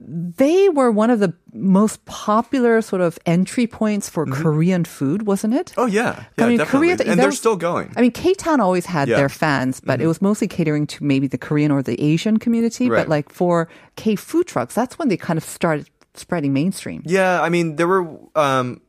they 0.00 0.68
were 0.68 0.90
one 0.92 1.10
of 1.10 1.18
the 1.18 1.34
most 1.54 2.04
popular 2.04 2.82
sort 2.82 3.00
of 3.00 3.18
entry 3.24 3.66
points 3.66 4.08
for 4.08 4.26
Korean 4.26 4.84
food, 4.84 5.26
wasn't 5.26 5.54
it? 5.54 5.66
Mm-hmm. 5.68 5.80
Oh 5.80 5.86
yeah, 5.86 6.24
yeah, 6.38 6.44
I 6.44 6.48
mean, 6.48 6.58
definitely. 6.58 6.96
Korea, 6.96 7.10
and 7.10 7.18
they're 7.20 7.26
was- 7.28 7.38
still 7.38 7.56
going. 7.56 7.92
I 7.96 8.00
mean, 8.02 8.10
K 8.12 8.34
Town 8.34 8.60
always 8.60 8.86
had 8.86 9.08
Yeah. 9.08 9.14
Mm-hmm. 9.14 9.20
their 9.20 9.28
fans, 9.28 9.80
but 9.80 10.00
it 10.00 10.06
was 10.06 10.20
mostly 10.20 10.48
catering 10.48 10.86
to 10.88 11.04
maybe 11.04 11.26
the 11.26 11.38
Korean 11.38 11.70
or 11.70 11.82
the 11.82 12.00
Asian 12.02 12.38
community. 12.38 12.90
Right. 12.90 12.98
But 13.00 13.08
like 13.08 13.32
for 13.32 13.68
K 13.96 14.14
food 14.16 14.46
trucks, 14.46 14.74
that's 14.74 14.98
when 14.98 15.08
they 15.08 15.16
kind 15.16 15.36
of 15.38 15.44
started 15.44 15.88
spreading 16.14 16.52
mainstream. 16.52 17.02
Yeah, 17.06 17.40
I 17.40 17.48
mean, 17.48 17.76
there 17.76 17.88
were 17.88 18.06
um, 18.34 18.80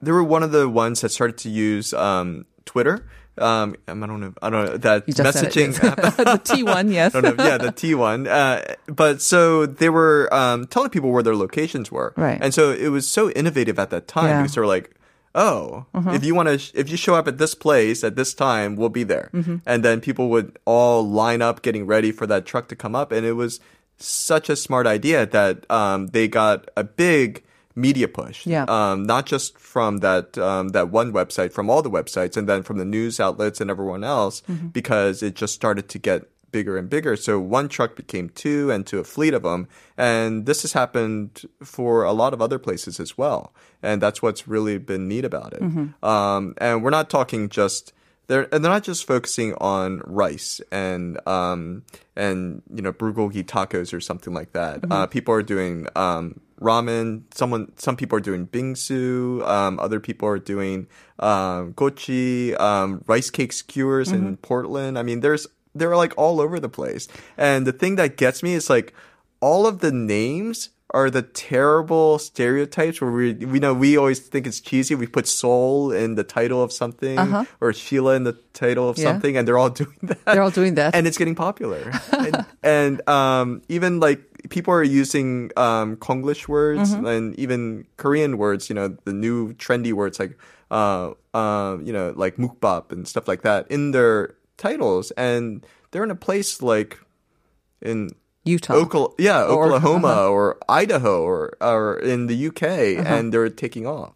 there 0.00 0.14
were 0.14 0.24
one 0.24 0.42
of 0.42 0.52
the 0.52 0.68
ones 0.68 1.00
that 1.02 1.10
started 1.10 1.36
to 1.38 1.50
use 1.50 1.92
um, 1.92 2.46
Twitter. 2.64 3.06
Um, 3.38 3.76
I 3.86 3.92
don't 3.94 4.20
know. 4.20 4.34
I 4.40 4.50
don't 4.50 4.64
know 4.66 4.76
that 4.78 5.04
You 5.06 5.14
just 5.14 5.36
messaging 5.36 5.74
the 5.80 6.40
T1, 6.44 6.92
yes. 6.92 7.14
I 7.16 7.20
don't 7.20 7.36
know. 7.36 7.44
Yeah, 7.44 7.58
the 7.58 7.72
T 7.72 7.94
one. 7.94 8.26
Uh, 8.26 8.74
but 8.86 9.20
so 9.20 9.66
they 9.66 9.88
were 9.90 10.32
um, 10.32 10.66
telling 10.66 10.90
people 10.90 11.10
where 11.10 11.22
their 11.22 11.36
locations 11.36 11.92
were, 11.92 12.14
Right. 12.16 12.38
And 12.40 12.54
so 12.54 12.70
it 12.72 12.88
was 12.88 13.06
so 13.08 13.30
innovative 13.30 13.78
at 13.78 13.90
that 13.90 14.08
time 14.08 14.28
Yeah. 14.30 14.42
because 14.42 14.54
they 14.54 14.60
were 14.60 14.66
like, 14.66 14.90
"Oh, 15.34 15.84
if 15.94 16.24
you 16.24 16.34
want 16.34 16.48
to, 16.48 16.58
sh- 16.58 16.72
if 16.74 16.88
you 16.88 16.96
show 16.96 17.14
up 17.14 17.28
at 17.28 17.36
this 17.38 17.54
place 17.54 18.02
at 18.02 18.16
this 18.16 18.32
time, 18.34 18.74
we'll 18.76 18.88
be 18.88 19.02
there." 19.04 19.30
And 19.66 19.84
then 19.84 20.00
people 20.00 20.28
would 20.30 20.58
all 20.64 21.06
line 21.06 21.42
up, 21.42 21.60
getting 21.62 21.86
ready 21.86 22.12
for 22.12 22.26
that 22.26 22.46
truck 22.46 22.68
to 22.68 22.76
come 22.76 22.94
up, 22.94 23.12
and 23.12 23.26
it 23.26 23.32
was 23.34 23.60
such 23.98 24.48
a 24.50 24.56
smart 24.56 24.86
idea 24.86 25.26
that 25.26 25.70
um, 25.70 26.08
they 26.08 26.28
got 26.28 26.70
a 26.76 26.84
big 26.84 27.42
media 27.76 28.08
push. 28.08 28.46
Yeah. 28.46 28.64
Um, 28.68 29.04
not 29.04 29.26
just 29.26 29.58
from 29.58 29.98
that 29.98 30.36
um, 30.38 30.70
that 30.70 30.90
one 30.90 31.12
website, 31.12 31.52
from 31.52 31.70
all 31.70 31.82
the 31.82 31.90
websites, 31.90 32.36
and 32.36 32.48
then 32.48 32.62
from 32.62 32.78
the 32.78 32.84
news 32.84 33.20
outlets 33.20 33.60
and 33.60 33.70
everyone 33.70 34.02
else, 34.02 34.42
because 34.72 35.22
it 35.22 35.34
just 35.34 35.54
started 35.54 35.88
to 35.90 35.98
get 35.98 36.28
bigger 36.52 36.78
and 36.78 36.88
bigger. 36.88 37.16
So 37.16 37.38
one 37.38 37.68
truck 37.68 37.96
became 37.96 38.30
two, 38.30 38.70
and 38.70 38.86
to 38.86 38.98
a 38.98 39.04
fleet 39.04 39.34
of 39.34 39.42
them. 39.42 39.68
And 39.98 40.46
this 40.46 40.62
has 40.62 40.72
happened 40.72 41.42
for 41.62 42.02
a 42.04 42.12
lot 42.12 42.32
of 42.32 42.40
other 42.40 42.58
places 42.58 42.98
as 42.98 43.18
well. 43.18 43.52
And 43.82 44.00
that's 44.00 44.22
what's 44.22 44.48
really 44.48 44.78
been 44.78 45.06
neat 45.06 45.24
about 45.24 45.52
it. 45.52 45.60
Um, 46.02 46.54
and 46.58 46.82
we're 46.82 46.90
not 46.90 47.10
talking 47.10 47.50
just 47.50 47.92
they're 48.26 48.52
and 48.52 48.64
they're 48.64 48.72
not 48.72 48.82
just 48.82 49.06
focusing 49.06 49.54
on 49.54 50.02
rice 50.04 50.60
and 50.72 51.20
um 51.28 51.82
and 52.16 52.62
you 52.74 52.82
know 52.82 52.92
bulgogi 52.92 53.44
tacos 53.44 53.92
or 53.92 54.00
something 54.00 54.34
like 54.34 54.52
that. 54.52 54.80
Uh, 54.90 55.06
people 55.06 55.34
are 55.34 55.42
doing 55.42 55.86
um 55.96 56.40
ramen. 56.60 57.22
Someone 57.34 57.72
some 57.76 57.96
people 57.96 58.16
are 58.16 58.22
doing 58.22 58.46
bingsu. 58.46 59.46
Um, 59.46 59.78
other 59.78 60.00
people 60.00 60.28
are 60.28 60.38
doing 60.38 60.86
um 61.18 61.74
gochi, 61.74 62.58
um 62.60 63.02
rice 63.06 63.30
cake 63.30 63.52
skewers 63.52 64.10
in 64.12 64.36
Portland. 64.38 64.98
I 64.98 65.02
mean, 65.02 65.20
there's 65.20 65.46
they're 65.74 65.96
like 65.96 66.14
all 66.16 66.40
over 66.40 66.58
the 66.58 66.68
place. 66.68 67.06
And 67.36 67.66
the 67.66 67.72
thing 67.72 67.96
that 67.96 68.16
gets 68.16 68.42
me 68.42 68.54
is 68.54 68.70
like 68.70 68.94
all 69.40 69.66
of 69.66 69.80
the 69.80 69.92
names 69.92 70.70
are 70.96 71.10
the 71.12 71.20
terrible 71.22 72.16
stereotypes 72.18 72.96
where 73.00 73.12
we 73.12 73.34
we 73.52 73.58
know 73.60 73.74
we 73.76 73.90
always 74.00 74.18
think 74.32 74.46
it's 74.48 74.60
cheesy. 74.68 74.94
We 74.96 75.06
put 75.06 75.26
soul 75.28 75.92
in 75.92 76.16
the 76.16 76.24
title 76.24 76.60
of 76.64 76.72
something 76.72 77.18
or 77.60 77.72
Sheila 77.76 78.16
in 78.16 78.24
the 78.24 78.32
title 78.56 78.88
of 78.88 78.96
Yeah. 78.96 79.12
something, 79.12 79.36
and 79.36 79.44
they're 79.46 79.60
all 79.60 79.74
doing 79.84 79.98
that. 80.08 80.24
They're 80.24 80.40
all 80.46 80.54
doing 80.62 80.74
that. 80.80 80.94
and 80.96 81.06
it's 81.06 81.18
getting 81.20 81.36
popular. 81.36 81.82
and, 82.24 82.34
and 82.62 82.94
um, 83.08 83.60
even 83.68 84.00
like 84.00 84.20
people 84.48 84.72
are 84.72 84.82
using 85.02 85.50
um, 85.56 85.96
Konglish 86.00 86.48
words 86.48 86.94
Mm-hmm. 86.94 87.06
and 87.12 87.24
even 87.38 87.84
Korean 88.00 88.38
words. 88.38 88.68
You 88.70 88.74
know, 88.78 88.88
the 89.04 89.12
new 89.12 89.52
trendy 89.60 89.92
words 89.92 90.16
like 90.18 90.38
uh, 90.70 91.12
uh, 91.36 91.76
you 91.84 91.92
know, 91.92 92.14
like 92.16 92.36
mukbang 92.40 92.90
and 92.90 93.06
stuff 93.06 93.28
like 93.28 93.42
that 93.42 93.68
in 93.70 93.92
their 93.92 94.34
titles, 94.56 95.12
and 95.20 95.60
they're 95.90 96.04
in 96.08 96.10
a 96.10 96.16
place 96.28 96.62
like 96.64 96.98
in 97.84 98.10
Utah. 98.46 98.74
Okla- 98.74 99.14
yeah, 99.18 99.42
Or- 99.44 99.66
Oklahoma 99.66 100.26
or 100.28 100.56
Idaho 100.68 101.22
or 101.22 101.52
or 101.60 101.98
in 101.98 102.26
the 102.28 102.36
UK, 102.48 102.62
Uh-huh. 102.98 103.14
and 103.14 103.32
they're 103.32 103.50
taking 103.50 103.86
off. 103.86 104.12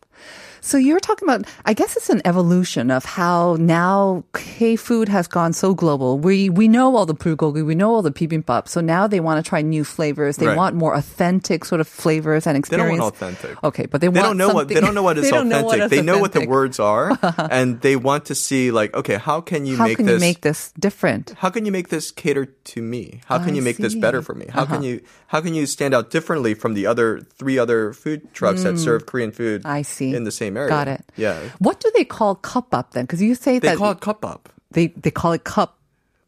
So 0.60 0.76
you're 0.78 1.00
talking 1.00 1.28
about, 1.28 1.46
I 1.64 1.72
guess 1.74 1.96
it's 1.96 2.10
an 2.10 2.20
evolution 2.24 2.90
of 2.90 3.04
how 3.04 3.56
now 3.58 4.24
K 4.34 4.76
food 4.76 5.08
has 5.08 5.26
gone 5.26 5.52
so 5.52 5.74
global. 5.74 6.18
We 6.18 6.50
we 6.50 6.68
know 6.68 6.96
all 6.96 7.06
the 7.06 7.14
bulgogi, 7.14 7.64
we 7.64 7.74
know 7.74 7.94
all 7.94 8.02
the 8.02 8.10
bibimbap. 8.12 8.68
So 8.68 8.80
now 8.80 9.06
they 9.06 9.20
want 9.20 9.44
to 9.44 9.48
try 9.48 9.62
new 9.62 9.84
flavors. 9.84 10.36
They 10.36 10.46
Right. 10.46 10.56
want 10.56 10.74
more 10.76 10.94
authentic 10.94 11.64
sort 11.64 11.80
of 11.80 11.88
flavors 11.88 12.46
and 12.46 12.56
experience. 12.56 12.90
They 12.90 12.96
don't 12.96 13.00
want 13.00 13.14
authentic. 13.14 13.64
Okay, 13.64 13.86
but 13.86 14.00
they, 14.00 14.08
They 14.08 14.20
want 14.20 14.26
don't 14.30 14.36
know 14.36 14.52
what 14.54 14.68
they 14.72 14.80
don't 14.80 14.94
know 14.94 15.02
what 15.02 15.16
is 15.18 15.24
they 15.30 15.36
authentic. 15.36 15.50
know 15.60 15.64
what 15.64 15.80
is 15.80 15.90
they 15.90 16.02
know 16.02 16.18
what 16.18 16.32
the 16.32 16.46
words 16.46 16.78
are, 16.80 17.16
and 17.50 17.80
they 17.80 17.96
want 17.96 18.26
to 18.26 18.34
see 18.34 18.70
like, 18.70 18.94
okay, 18.94 19.16
how 19.16 19.40
can 19.40 19.66
you 19.66 19.76
How 19.76 19.86
make 19.86 19.96
can 19.96 20.06
this? 20.06 20.14
you 20.14 20.28
make 20.28 20.40
this 20.42 20.72
different? 20.78 21.34
how 21.38 21.50
can 21.50 21.64
you 21.64 21.72
make 21.72 21.88
this 21.88 22.10
cater 22.10 22.46
to 22.46 22.82
me? 22.82 23.20
How 23.26 23.38
can 23.38 23.52
I 23.54 23.56
you 23.56 23.62
make 23.62 23.76
this 23.78 23.92
see. 23.92 23.98
Uh-huh. 23.98 24.06
better 24.06 24.22
for 24.22 24.34
me? 24.34 24.46
How 24.50 24.64
can 24.66 24.82
you 24.82 25.00
how 25.28 25.40
can 25.40 25.54
you 25.54 25.64
stand 25.66 25.94
out 25.94 26.10
differently 26.10 26.54
from 26.54 26.74
the 26.74 26.86
other 26.86 27.20
three 27.38 27.58
other 27.58 27.92
food 27.92 28.32
trucks 28.34 28.62
that 28.64 28.78
serve 28.78 29.06
Korean 29.06 29.30
food 29.32 29.62
Mm. 29.62 29.66
I 29.70 29.82
see. 29.82 30.14
in 30.14 30.24
the 30.24 30.30
same 30.32 30.49
area? 30.56 30.68
Got 30.68 30.88
it. 30.88 31.04
Yeah. 31.16 31.38
What 31.58 31.80
do 31.80 31.90
they 31.96 32.04
call 32.04 32.34
cup 32.36 32.74
up 32.74 32.92
then? 32.92 33.04
Because 33.04 33.20
you 33.22 33.34
say 33.34 33.58
They 33.58 33.68
that 33.68 33.78
call 33.78 33.92
it 33.92 34.00
cup 34.00 34.24
up. 34.24 34.48
they 34.70 34.88
they 34.88 35.10
call 35.10 35.32
it 35.32 35.44
cup 35.44 35.76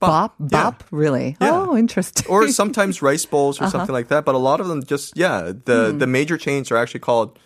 bop 0.00 0.34
Yeah. 0.40 0.46
bop. 0.50 0.84
Really? 0.90 1.36
Yeah. 1.40 1.50
Oh, 1.52 1.76
interesting. 1.76 2.26
or 2.28 2.48
sometimes 2.48 3.02
rice 3.02 3.24
bowls 3.24 3.58
Uh-huh. 3.58 3.68
or 3.68 3.70
something 3.70 3.92
like 3.92 4.08
that. 4.08 4.24
But 4.24 4.34
a 4.34 4.38
lot 4.38 4.60
of 4.60 4.66
them 4.68 4.82
just 4.82 5.16
yeah, 5.16 5.52
the 5.64 5.92
Hmm. 5.92 5.98
the 5.98 6.06
major 6.06 6.36
chains 6.36 6.70
are 6.70 6.76
actually 6.76 7.00
called 7.00 7.38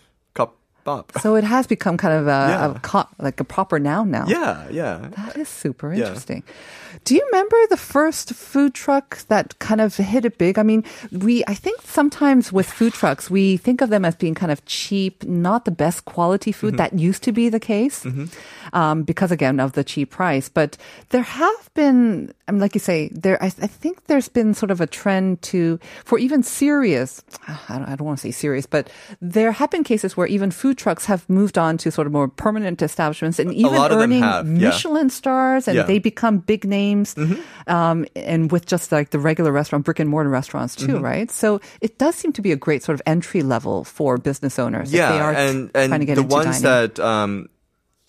up. 0.87 1.11
so 1.21 1.35
it 1.35 1.43
has 1.43 1.67
become 1.67 1.97
kind 1.97 2.13
of 2.13 2.27
a, 2.27 2.29
Yeah. 2.49 2.71
a 2.75 2.79
co- 2.79 3.07
like 3.19 3.39
a 3.39 3.43
proper 3.43 3.79
noun 3.79 4.11
now. 4.11 4.25
Yeah, 4.27 4.67
yeah. 4.71 5.09
That 5.17 5.37
is 5.37 5.49
super 5.49 5.93
Yeah. 5.93 6.05
interesting. 6.07 6.43
Do 7.03 7.13
you 7.15 7.23
remember 7.31 7.57
the 7.69 7.77
first 7.77 8.33
food 8.33 8.73
truck 8.73 9.19
that 9.27 9.57
kind 9.59 9.79
of 9.81 9.95
hit 9.95 10.25
it 10.25 10.37
big? 10.37 10.57
I 10.57 10.63
mean, 10.63 10.83
we, 11.11 11.43
I 11.47 11.53
think 11.53 11.81
sometimes 11.83 12.51
with 12.51 12.69
food 12.69 12.93
trucks, 12.93 13.29
we 13.29 13.55
think 13.57 13.81
of 13.81 13.89
them 13.89 14.03
as 14.03 14.15
being 14.15 14.33
kind 14.33 14.51
of 14.51 14.65
cheap, 14.65 15.23
not 15.23 15.65
the 15.65 15.71
best 15.71 16.05
quality 16.05 16.51
food. 16.51 16.73
Mm-hmm. 16.73 16.77
That 16.77 16.93
used 16.99 17.23
to 17.23 17.31
be 17.31 17.49
the 17.49 17.59
case. 17.59 18.05
Um, 18.73 19.03
because 19.03 19.31
again 19.31 19.59
of 19.59 19.73
the 19.73 19.83
cheap 19.83 20.09
price. 20.11 20.49
But 20.49 20.75
there 21.09 21.21
have 21.23 21.69
been, 21.73 22.33
I 22.47 22.51
mean, 22.51 22.59
like 22.61 22.73
you 22.75 22.79
say, 22.81 23.09
there, 23.13 23.41
I, 23.41 23.47
I 23.47 23.67
think 23.67 24.05
there's 24.05 24.27
been 24.27 24.53
sort 24.53 24.71
of 24.71 24.81
a 24.81 24.87
trend 24.87 25.41
to, 25.53 25.79
for 26.03 26.17
even 26.19 26.43
serious, 26.43 27.23
I 27.47 27.77
don't, 27.77 27.87
I 27.87 27.95
don't 27.95 28.07
want 28.07 28.19
to 28.19 28.23
say 28.23 28.31
serious, 28.31 28.65
but 28.65 28.89
there 29.21 29.51
have 29.53 29.69
been 29.69 29.83
cases 29.85 30.17
where 30.17 30.27
even 30.27 30.51
food 30.51 30.76
trucks 30.77 31.05
have 31.05 31.27
moved 31.29 31.57
on 31.57 31.77
to 31.79 31.91
sort 31.91 32.07
of 32.07 32.13
more 32.13 32.27
permanent 32.27 32.81
establishments 32.81 33.39
and 33.39 33.53
even 33.53 33.73
lot 33.73 33.91
of 33.91 33.99
them 33.99 34.11
earning 34.11 34.21
have, 34.23 34.47
yeah. 34.47 34.69
Michelin 34.69 35.09
stars 35.09 35.67
and 35.67 35.75
Yeah. 35.75 35.81
Mm-hmm. 35.81 35.87
they 35.91 35.99
become 35.99 36.37
big 36.39 36.63
names 36.65 37.15
um, 37.67 38.05
and 38.15 38.51
with 38.51 38.65
just 38.65 38.91
like 38.91 39.09
the 39.09 39.19
regular 39.19 39.51
restaurant 39.51 39.83
brick 39.85 39.99
and 39.99 40.09
mortar 40.09 40.29
restaurants 40.29 40.75
too 40.75 40.87
Mm-hmm. 40.87 41.03
right 41.03 41.31
so 41.31 41.59
it 41.81 41.97
does 41.97 42.15
seem 42.15 42.31
to 42.33 42.41
be 42.41 42.51
a 42.51 42.55
great 42.55 42.83
sort 42.83 42.93
of 42.93 43.01
entry 43.05 43.41
level 43.41 43.83
for 43.83 44.17
business 44.17 44.57
owners 44.59 44.93
yeah, 44.93 45.07
if 45.09 45.13
they 45.13 45.19
are 45.19 45.33
and 45.33 45.73
trying 45.73 45.91
and 45.91 46.01
to 46.01 46.05
get 46.05 46.15
the 46.15 46.21
into 46.21 46.33
ones 46.33 46.61
dining. 46.61 46.63
that 46.63 46.99
um, 46.99 47.49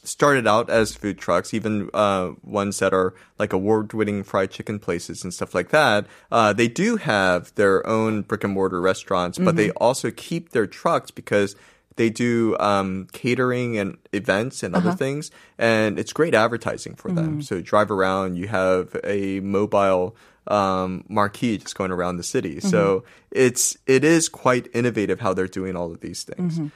started 0.05 0.47
out 0.47 0.71
as 0.71 0.95
food 0.95 1.19
trucks, 1.19 1.53
even 1.53 1.91
uh, 1.93 2.31
ones 2.43 2.79
that 2.79 2.95
are 2.95 3.15
like 3.39 3.53
award-winning 3.53 4.23
fried 4.25 4.51
chicken 4.51 4.79
places 4.79 5.23
and 5.23 5.35
stuff 5.35 5.55
like 5.55 5.69
that, 5.69 6.07
uh, 6.33 6.53
they 6.53 6.69
do 6.69 6.97
have 6.97 7.55
their 7.57 7.87
own 7.87 8.23
brick 8.23 8.43
and 8.45 8.55
mortar 8.55 8.81
restaurants, 8.81 9.37
but 9.39 9.57
they 9.57 9.69
Mm-hmm. 9.69 9.77
also 9.85 10.11
keep 10.11 10.51
their 10.51 10.67
trucks 10.67 11.11
because. 11.11 11.57
They 11.99 12.11
do 12.11 12.57
um, 12.59 13.07
catering 13.13 13.77
and 13.77 13.99
events 14.13 14.63
and 14.63 14.75
Uh-huh. 14.75 14.89
other 14.89 14.97
things, 14.97 15.31
and 15.59 15.99
it's 15.99 16.13
great 16.15 16.35
advertising 16.35 16.95
for 16.95 17.11
them. 17.13 17.29
Mm-hmm. 17.29 17.41
So 17.49 17.61
drive 17.61 17.91
around, 17.91 18.37
you 18.41 18.47
have 18.49 18.97
a 19.05 19.41
mobile 19.41 20.15
um, 20.49 21.05
marquee 21.09 21.59
just 21.59 21.77
going 21.77 21.91
around 21.93 22.17
the 22.17 22.23
city. 22.25 22.61
So 22.61 22.79
Mm-hmm. 22.79 23.07
it's 23.33 23.77
it 23.87 24.05
is 24.05 24.29
quite 24.29 24.69
innovative 24.75 25.21
how 25.21 25.35
they're 25.35 25.47
doing 25.49 25.77
all 25.77 25.93
of 25.93 26.01
these 26.01 26.25
things. 26.25 26.59
Mm-hmm. 26.59 26.69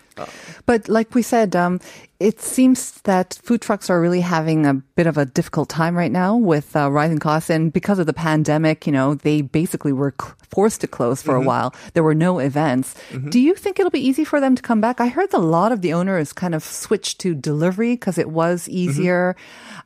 But 0.67 0.89
like 0.89 1.15
we 1.15 1.23
said, 1.23 1.57
um, 1.57 1.81
it 2.21 2.41
seems 2.43 3.01
that 3.03 3.41
food 3.43 3.63
trucks 3.63 3.89
are 3.89 3.99
really 3.99 4.21
having 4.21 4.67
a 4.67 4.75
bit 4.75 5.07
of 5.07 5.17
a 5.17 5.25
difficult 5.25 5.71
time 5.71 5.97
right 5.97 6.13
now 6.13 6.37
with 6.37 6.77
uh, 6.77 6.91
rising 6.91 7.19
costs. 7.19 7.49
And 7.49 7.73
because 7.73 7.99
of 7.99 8.05
the 8.05 8.13
pandemic, 8.13 8.87
you 8.87 8.93
know, 8.93 9.15
they 9.15 9.41
basically 9.41 9.93
were 9.93 10.13
cl- 10.21 10.37
forced 10.51 10.83
to 10.83 10.87
close 10.87 11.23
for 11.23 11.35
a 11.35 11.41
while. 11.41 11.75
There 11.95 12.03
were 12.05 12.15
no 12.15 12.39
events. 12.39 12.95
Do 13.31 13.41
you 13.41 13.55
think 13.55 13.81
it'll 13.81 13.91
be 13.91 14.07
easy 14.07 14.25
for 14.25 14.39
them 14.39 14.55
to 14.55 14.61
come 14.63 14.83
back? 14.83 15.01
I 15.01 15.09
heard 15.09 15.31
that 15.31 15.39
a 15.39 15.41
lot 15.41 15.73
of 15.73 15.81
the 15.81 15.95
owners 15.95 16.35
kind 16.35 16.55
of 16.55 16.63
switched 16.63 17.19
to 17.21 17.35
delivery 17.35 17.95
because 17.95 18.19
it 18.19 18.29
was 18.29 18.69
easier. 18.69 19.35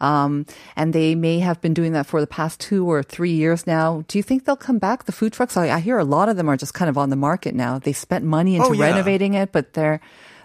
Um, 0.01 0.47
and 0.77 0.93
they 0.93 1.15
may 1.15 1.39
have 1.41 1.61
been 1.61 1.75
doing 1.75 1.93
that 1.93 2.07
for 2.07 2.21
the 2.21 2.27
past 2.27 2.61
two 2.61 2.89
or 2.91 3.03
three 3.03 3.33
years 3.33 3.67
now. 3.67 4.05
Do 4.09 4.19
you 4.19 4.23
think 4.23 4.45
they'll 4.45 4.57
come 4.57 4.79
back? 4.79 5.05
The 5.05 5.13
food 5.13 5.33
trucks, 5.33 5.57
I, 5.57 5.69
I 5.71 5.81
hear 5.81 5.99
a 5.99 6.05
lot 6.05 6.29
of 6.29 6.37
them 6.37 6.49
are 6.49 6.57
just 6.57 6.75
kind 6.75 6.89
of 6.89 6.97
on 6.99 7.11
the 7.11 7.17
market 7.17 7.55
now. 7.55 7.79
They 7.79 7.93
spent 7.93 8.25
money 8.25 8.57
into 8.57 8.69
Oh, 8.69 8.73
yeah. 8.73 8.85
renovating 8.87 9.35
it, 9.35 9.53
but 9.53 9.73
they're 9.75 10.01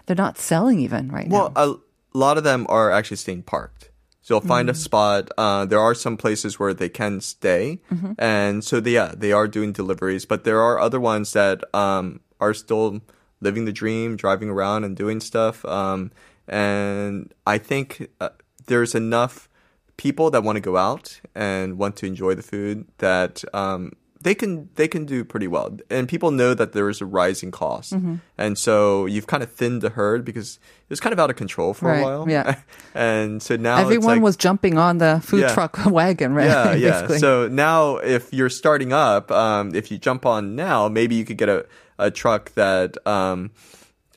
they're 0.06 0.16
not 0.16 0.36
selling 0.38 0.80
even 0.80 1.10
right 1.10 1.28
Well, 1.28 1.48
now. 1.50 1.54
Well, 1.54 1.80
a 2.14 2.18
lot 2.18 2.38
of 2.38 2.44
them 2.44 2.66
are 2.68 2.90
actually 2.90 3.18
staying 3.18 3.44
parked. 3.44 3.90
So 4.20 4.34
you'll 4.34 4.46
find 4.46 4.70
a 4.70 4.74
spot. 4.74 5.30
Uh, 5.36 5.64
there 5.66 5.80
are 5.80 5.94
some 5.96 6.16
places 6.16 6.58
where 6.58 6.72
they 6.72 6.88
can 6.88 7.20
stay, 7.20 7.80
and 8.18 8.62
so 8.62 8.78
they, 8.78 8.92
yeah, 8.92 9.12
they 9.16 9.32
are 9.32 9.48
doing 9.48 9.72
deliveries. 9.72 10.24
But 10.26 10.44
there 10.44 10.60
are 10.60 10.78
other 10.78 11.00
ones 11.00 11.32
that 11.32 11.64
um, 11.74 12.20
are 12.40 12.54
still 12.54 13.00
living 13.40 13.64
the 13.64 13.72
dream, 13.72 14.14
driving 14.16 14.48
around 14.48 14.84
and 14.84 14.96
doing 14.96 15.18
stuff. 15.18 15.64
Um, 15.64 16.12
and 16.46 17.32
I 17.46 17.58
think 17.58 18.10
uh, 18.20 18.28
there's 18.72 18.94
enough 18.94 19.48
people 19.96 20.30
that 20.32 20.42
want 20.42 20.56
to 20.56 20.60
go 20.70 20.76
out 20.88 21.20
and 21.34 21.78
want 21.78 21.94
to 22.00 22.06
enjoy 22.06 22.32
the 22.34 22.42
food 22.52 22.76
that 22.98 23.44
um, 23.52 23.92
they 24.26 24.34
can 24.34 24.68
they 24.78 24.88
can 24.88 25.04
do 25.04 25.24
pretty 25.24 25.48
well. 25.54 25.68
And 25.90 26.08
people 26.08 26.30
know 26.30 26.54
that 26.54 26.72
there 26.72 26.88
is 26.88 27.00
a 27.00 27.06
rising 27.20 27.50
cost, 27.50 27.92
and 28.38 28.56
so 28.56 29.06
you've 29.12 29.26
kind 29.26 29.42
of 29.42 29.50
thinned 29.52 29.82
the 29.82 29.90
herd 29.90 30.24
because 30.24 30.48
it 30.86 30.90
was 30.90 31.00
kind 31.00 31.12
of 31.12 31.18
out 31.18 31.30
of 31.30 31.36
control 31.36 31.74
for 31.74 31.86
Right, 31.88 32.00
a 32.00 32.04
while. 32.04 32.24
yeah. 32.30 32.56
and 32.94 33.42
so 33.42 33.56
now 33.56 33.76
Everyone 33.78 33.96
it's 33.98 34.06
like, 34.18 34.22
was 34.22 34.36
jumping 34.36 34.78
on 34.78 34.98
the 34.98 35.20
food 35.24 35.40
Yeah. 35.42 35.54
truck 35.54 35.74
wagon, 35.98 36.34
right? 36.34 36.46
yeah, 36.46 36.74
yeah. 36.74 37.18
So 37.24 37.48
now, 37.48 37.96
if 37.98 38.32
you're 38.32 38.50
starting 38.62 38.92
up, 38.92 39.30
um, 39.30 39.74
if 39.74 39.90
you 39.90 39.98
jump 39.98 40.24
on 40.24 40.54
now, 40.56 40.88
maybe 40.88 41.14
you 41.16 41.24
could 41.24 41.38
get 41.38 41.48
a, 41.48 41.66
a 41.98 42.10
truck 42.10 42.52
that 42.54 42.96
um, 43.06 43.50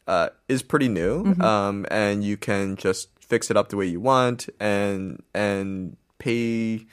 uh, 0.08 0.30
is 0.48 0.62
pretty 0.64 0.88
new, 0.88 1.24
Mm-hmm. 1.24 1.42
um, 1.42 1.86
and 1.90 2.24
you 2.24 2.38
can 2.38 2.76
just 2.76 3.10
fix 3.26 3.50
it 3.50 3.58
up 3.58 3.70
the 3.70 3.78
way 3.78 3.86
you 3.86 4.00
want 4.00 4.50
and 4.60 5.22
and 5.34 5.98
pay 6.20 6.86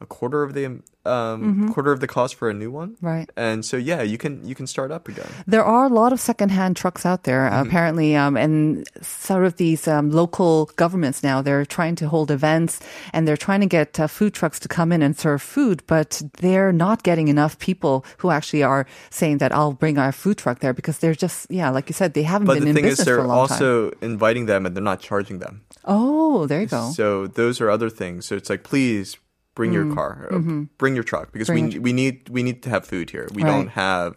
a 0.00 0.06
quarter 0.06 0.42
of 0.42 0.54
the 0.54 0.80
um, 1.04 1.72
quarter 1.72 1.90
of 1.90 2.00
the 2.00 2.06
cost 2.06 2.34
for 2.34 2.50
a 2.50 2.54
new 2.54 2.70
one. 2.70 2.90
Mm-hmm. 2.96 3.06
Right. 3.06 3.30
And 3.36 3.64
so 3.64 3.76
yeah, 3.76 4.02
you 4.02 4.18
can 4.18 4.46
you 4.46 4.54
can 4.54 4.66
start 4.66 4.90
up 4.92 5.08
again. 5.08 5.26
There 5.46 5.64
are 5.64 5.86
a 5.86 5.88
lot 5.88 6.12
of 6.12 6.20
secondhand 6.20 6.76
trucks 6.76 7.06
out 7.06 7.24
there, 7.24 7.48
Mm-hmm. 7.48 7.66
apparently, 7.68 8.16
um, 8.16 8.36
and 8.36 8.86
sort 9.00 9.44
of 9.44 9.56
these 9.56 9.88
um, 9.88 10.10
local 10.10 10.66
governments 10.76 11.22
now. 11.22 11.40
They're 11.42 11.64
trying 11.64 11.96
to 11.96 12.08
hold 12.08 12.30
events 12.30 12.80
and 13.12 13.26
they're 13.26 13.36
trying 13.38 13.60
to 13.60 13.66
get 13.66 13.98
uh, 13.98 14.06
food 14.06 14.34
trucks 14.34 14.58
to 14.60 14.68
come 14.68 14.92
in 14.92 15.02
and 15.02 15.16
serve 15.16 15.40
food, 15.40 15.82
but 15.86 16.20
they're 16.38 16.72
not 16.72 17.02
getting 17.02 17.28
enough 17.28 17.58
people 17.58 18.04
who 18.18 18.30
actually 18.30 18.62
are 18.62 18.86
saying 19.10 19.38
that 19.38 19.50
I'll 19.52 19.72
bring 19.72 19.98
our 19.98 20.12
food 20.12 20.36
truck 20.38 20.60
there 20.60 20.74
because 20.74 20.98
they're 20.98 21.14
just 21.14 21.50
yeah, 21.50 21.70
like 21.70 21.88
you 21.88 21.94
said, 21.94 22.12
they 22.14 22.22
haven't 22.24 22.46
But 22.46 22.58
been 22.58 22.68
in 22.68 22.74
thing 22.74 22.84
is, 22.84 22.98
business 22.98 23.08
for 23.16 23.24
a 23.24 23.26
long 23.26 23.48
time. 23.48 23.58
But 23.58 23.58
the 23.58 23.64
thing 23.64 23.64
is, 23.64 23.64
they're 23.64 23.98
also 23.98 24.12
inviting 24.12 24.46
them 24.46 24.66
and 24.66 24.76
they're 24.76 24.84
not 24.84 25.00
charging 25.00 25.38
them. 25.38 25.62
Oh, 25.84 26.46
there 26.46 26.60
you 26.60 26.66
go. 26.66 26.90
So 26.92 27.26
those 27.26 27.60
are 27.62 27.70
other 27.70 27.88
things. 27.88 28.26
So 28.26 28.36
it's 28.36 28.50
like, 28.50 28.62
please 28.62 29.16
bring 29.58 29.72
your 29.78 29.88
car, 29.98 30.12
or 30.30 30.38
bring 30.80 30.94
your 30.98 31.04
truck, 31.12 31.26
because. 31.34 31.48
Mm-hmm. 31.48 31.68
Bring 31.68 31.82
we 31.82 31.90
we 31.90 31.92
need 31.92 32.14
we 32.36 32.42
need 32.48 32.58
to 32.66 32.70
have 32.74 32.82
food 32.92 33.10
here. 33.10 33.26
We 33.34 33.42
Right. 33.42 33.50
don't 33.52 33.70
have. 33.84 34.10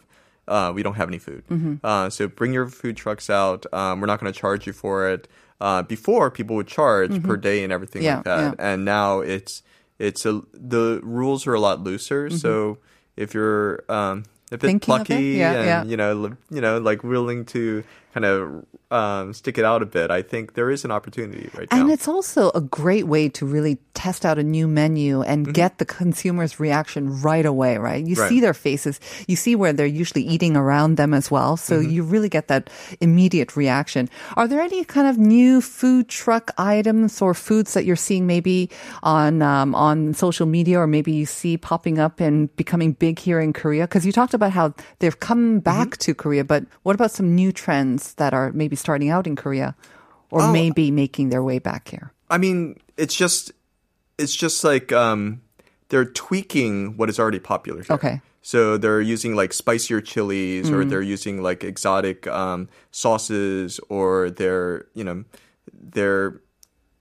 Uh, 0.48 0.72
we 0.76 0.82
don't 0.84 0.98
have 1.02 1.08
any 1.14 1.20
food, 1.28 1.44
uh, 1.84 2.10
so 2.16 2.28
bring 2.28 2.52
your 2.58 2.68
food 2.82 2.96
trucks 2.98 3.30
out. 3.30 3.62
Um, 3.80 4.02
we're 4.02 4.08
not 4.12 4.20
going 4.20 4.32
to 4.34 4.38
charge 4.44 4.68
you 4.68 4.74
for 4.74 5.08
it. 5.14 5.28
Uh, 5.62 5.82
before 5.96 6.26
people 6.32 6.56
would 6.58 6.68
charge 6.68 7.14
per 7.24 7.38
day 7.38 7.64
and 7.64 7.72
everything 7.72 8.02
Mm-hmm. 8.02 8.28
Yeah, 8.28 8.36
like 8.36 8.56
that, 8.56 8.56
yeah. 8.60 8.74
and 8.74 8.84
now 8.84 9.10
it's 9.36 9.54
it's 10.00 10.26
a 10.26 10.42
the 10.54 11.00
rules 11.04 11.46
are 11.48 11.54
a 11.54 11.60
lot 11.68 11.78
looser. 11.88 12.30
So 12.30 12.80
if 13.16 13.34
you're 13.36 13.84
um, 13.88 14.26
a 14.52 14.58
bit 14.58 14.60
Mm-hmm. 14.60 14.68
Thinking 14.68 14.80
plucky 14.80 15.26
Yeah, 15.40 15.54
and 15.82 15.90
you 15.92 15.96
know 16.02 16.12
li- 16.24 16.38
you 16.50 16.60
know 16.66 16.76
like 16.90 17.00
willing 17.04 17.46
to 17.56 17.84
kind 18.14 18.26
of 18.26 18.66
um, 18.92 19.32
stick 19.34 19.58
it 19.58 19.64
out 19.64 19.82
a 19.82 19.86
bit, 19.86 20.12
I 20.12 20.22
think 20.22 20.54
there 20.56 20.70
is 20.70 20.84
an 20.84 20.92
opportunity 20.92 21.50
right 21.58 21.68
now. 21.72 21.80
And 21.80 21.92
it's 21.92 22.08
also 22.10 22.52
a 22.54 22.60
great 22.60 23.08
way 23.08 23.30
to 23.30 23.46
really 23.46 23.78
test 23.94 24.26
out 24.26 24.38
a 24.38 24.44
new 24.44 24.68
menu 24.68 25.22
and 25.22 25.54
get 25.54 25.78
the 25.78 25.86
consumer's 25.86 26.60
reaction 26.60 27.22
right 27.22 27.46
away, 27.46 27.78
right? 27.78 28.04
You 28.06 28.16
Mm-hmm. 28.16 28.22
Right. 28.22 28.30
see 28.30 28.40
their 28.42 28.54
faces, 28.54 29.00
you 29.28 29.36
see 29.38 29.56
where 29.56 29.72
they're 29.72 29.86
usually 30.02 30.24
eating 30.28 30.58
around 30.58 30.96
them 31.00 31.14
as 31.14 31.32
well. 31.32 31.56
So 31.56 31.80
Mm-hmm. 31.80 31.90
you 31.90 32.04
really 32.04 32.28
get 32.28 32.48
that 32.50 32.70
immediate 33.00 33.56
reaction. 33.56 34.10
Are 34.36 34.48
there 34.48 34.60
any 34.60 34.84
kind 34.84 35.08
of 35.08 35.18
new 35.18 35.62
food 35.62 36.10
truck 36.10 36.52
items 36.58 37.22
or 37.22 37.34
foods 37.34 37.74
that 37.76 37.86
you're 37.86 37.96
seeing 37.96 38.28
maybe 38.28 38.70
on 39.04 39.42
um, 39.42 39.74
on 39.74 40.14
social 40.14 40.46
media 40.46 40.80
or 40.80 40.88
maybe 40.88 41.12
you 41.14 41.26
see 41.26 41.56
popping 41.58 41.98
up 42.00 42.20
and 42.20 42.54
becoming 42.58 42.92
big 42.92 43.20
here 43.20 43.40
in 43.40 43.54
Korea? 43.54 43.88
Because 43.88 44.06
you 44.06 44.12
talked 44.12 44.34
about 44.36 44.52
how 44.52 44.74
they've 45.00 45.20
come 45.20 45.60
back 45.64 45.96
Mm-hmm. 45.96 46.12
to 46.12 46.14
Korea, 46.14 46.44
but 46.44 46.66
what 46.84 46.94
about 47.00 47.12
some 47.12 47.34
new 47.36 47.52
trends 47.56 48.01
that 48.14 48.34
are 48.34 48.52
maybe 48.52 48.76
starting 48.76 49.10
out 49.10 49.28
in 49.28 49.36
Korea? 49.36 49.76
Or 50.30 50.42
Oh. 50.44 50.52
maybe 50.54 50.92
making 50.92 51.30
their 51.30 51.44
way 51.44 51.60
back 51.60 51.90
here. 51.90 52.12
I 52.30 52.38
mean, 52.38 52.78
it's 52.98 53.16
just 53.16 53.52
it's 54.18 54.34
just 54.34 54.64
like 54.64 54.92
um, 54.94 55.42
they're 55.90 56.06
tweaking 56.06 56.96
what 56.98 57.10
is 57.10 57.20
already 57.20 57.40
popular 57.40 57.84
here. 57.84 57.96
Okay. 57.96 58.22
So 58.42 58.78
they're 58.78 59.02
using 59.02 59.36
like 59.36 59.52
spicier 59.54 60.00
chilies, 60.02 60.70
Mm. 60.70 60.74
or 60.74 60.86
they're 60.86 61.02
using 61.02 61.44
like 61.44 61.64
exotic 61.66 62.28
um, 62.28 62.70
sauces, 62.92 63.80
or 63.90 64.30
they're 64.30 64.86
you 64.94 65.04
know 65.04 65.26
they're 65.74 66.40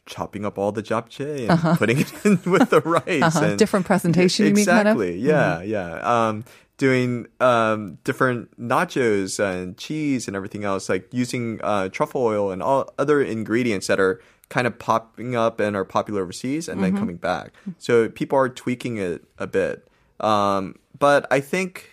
chopping 0.07 0.45
up 0.45 0.59
all 0.59 0.73
the 0.73 0.83
japchae 0.83 1.49
and 1.49 1.79
putting 1.79 2.01
it 2.01 2.13
in 2.25 2.41
with 2.51 2.71
the 2.71 2.81
rice. 2.81 3.23
Uh-huh. 3.23 3.45
And 3.45 3.59
Different 3.59 3.87
presentation, 3.87 4.47
you 4.47 4.55
mean, 4.55 4.67
kind 4.67 4.89
of? 4.89 5.01
exactly. 5.01 5.21
Yeah, 5.21 5.63
yeah. 5.63 6.01
Um, 6.29 6.45
doing 6.81 7.27
um, 7.41 7.99
different 8.05 8.59
nachos 8.59 9.39
and 9.39 9.77
cheese 9.77 10.27
and 10.27 10.35
everything 10.35 10.65
else, 10.65 10.89
like 10.89 11.07
using 11.13 11.61
uh, 11.63 11.91
truffle 11.91 12.23
oil 12.25 12.51
and 12.51 12.63
all 12.63 12.89
other 12.99 13.21
ingredients 13.21 13.87
that 13.87 14.01
are 14.01 14.19
kind 14.49 14.67
of 14.67 14.79
popping 14.79 15.37
up 15.37 15.61
and 15.61 15.77
are 15.77 15.85
popular 15.85 16.23
overseas 16.23 16.69
and 16.69 16.81
Mm-hmm. 16.81 16.95
then 16.95 16.99
coming 16.99 17.17
back. 17.19 17.53
So 17.77 18.09
people 18.09 18.39
are 18.39 18.49
tweaking 18.49 18.97
it 18.97 19.23
a 19.39 19.47
bit. 19.47 19.87
Um, 20.21 20.77
but 20.99 21.27
I 21.31 21.41
think 21.41 21.91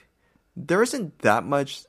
there 0.56 0.82
isn't 0.82 1.20
that 1.20 1.44
much 1.44 1.84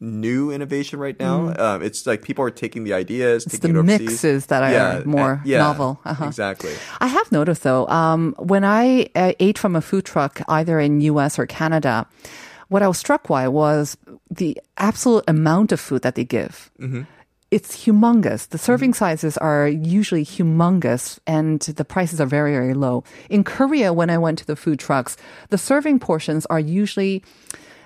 new 0.00 0.50
innovation 0.50 0.98
right 0.98 1.18
now. 1.18 1.54
Um, 1.58 1.82
it's 1.82 2.06
like 2.06 2.22
people 2.22 2.44
are 2.44 2.50
taking 2.50 2.84
the 2.84 2.92
ideas, 2.92 3.44
Mm. 3.44 3.46
It's 3.46 3.58
taking 3.58 3.74
the 3.74 3.80
it 3.80 3.98
mixes 4.00 4.46
that 4.46 4.62
are 4.62 4.70
Yeah, 4.70 5.02
more 5.04 5.32
uh, 5.34 5.40
yeah, 5.44 5.58
novel. 5.58 5.98
Uh-huh. 6.04 6.26
Exactly. 6.26 6.72
I 7.00 7.06
have 7.06 7.32
noticed 7.32 7.62
though, 7.62 7.86
um, 7.88 8.34
when 8.38 8.64
I 8.64 9.08
uh, 9.14 9.32
ate 9.40 9.58
from 9.58 9.74
a 9.76 9.80
food 9.80 10.04
truck, 10.04 10.40
either 10.48 10.78
in 10.80 11.00
US 11.00 11.38
or 11.38 11.46
Canada, 11.46 12.06
what 12.68 12.82
I 12.82 12.88
was 12.88 12.98
struck 12.98 13.28
by 13.28 13.48
was 13.48 13.96
the 14.30 14.60
absolute 14.76 15.24
amount 15.28 15.72
of 15.72 15.80
food 15.80 16.02
that 16.02 16.14
they 16.14 16.24
give. 16.24 16.70
It's 17.52 17.86
humongous. 17.86 18.48
The 18.48 18.58
serving 18.58 18.92
sizes 18.94 19.38
are 19.38 19.68
usually 19.68 20.24
humongous 20.24 21.20
and 21.28 21.60
the 21.60 21.84
prices 21.84 22.20
are 22.20 22.26
very, 22.26 22.50
very 22.52 22.74
low. 22.74 23.04
In 23.30 23.44
Korea, 23.44 23.92
when 23.92 24.10
I 24.10 24.18
went 24.18 24.38
to 24.40 24.46
the 24.46 24.56
food 24.56 24.80
trucks, 24.80 25.16
the 25.50 25.56
serving 25.58 26.00
portions 26.00 26.44
are 26.46 26.58
usually 26.58 27.22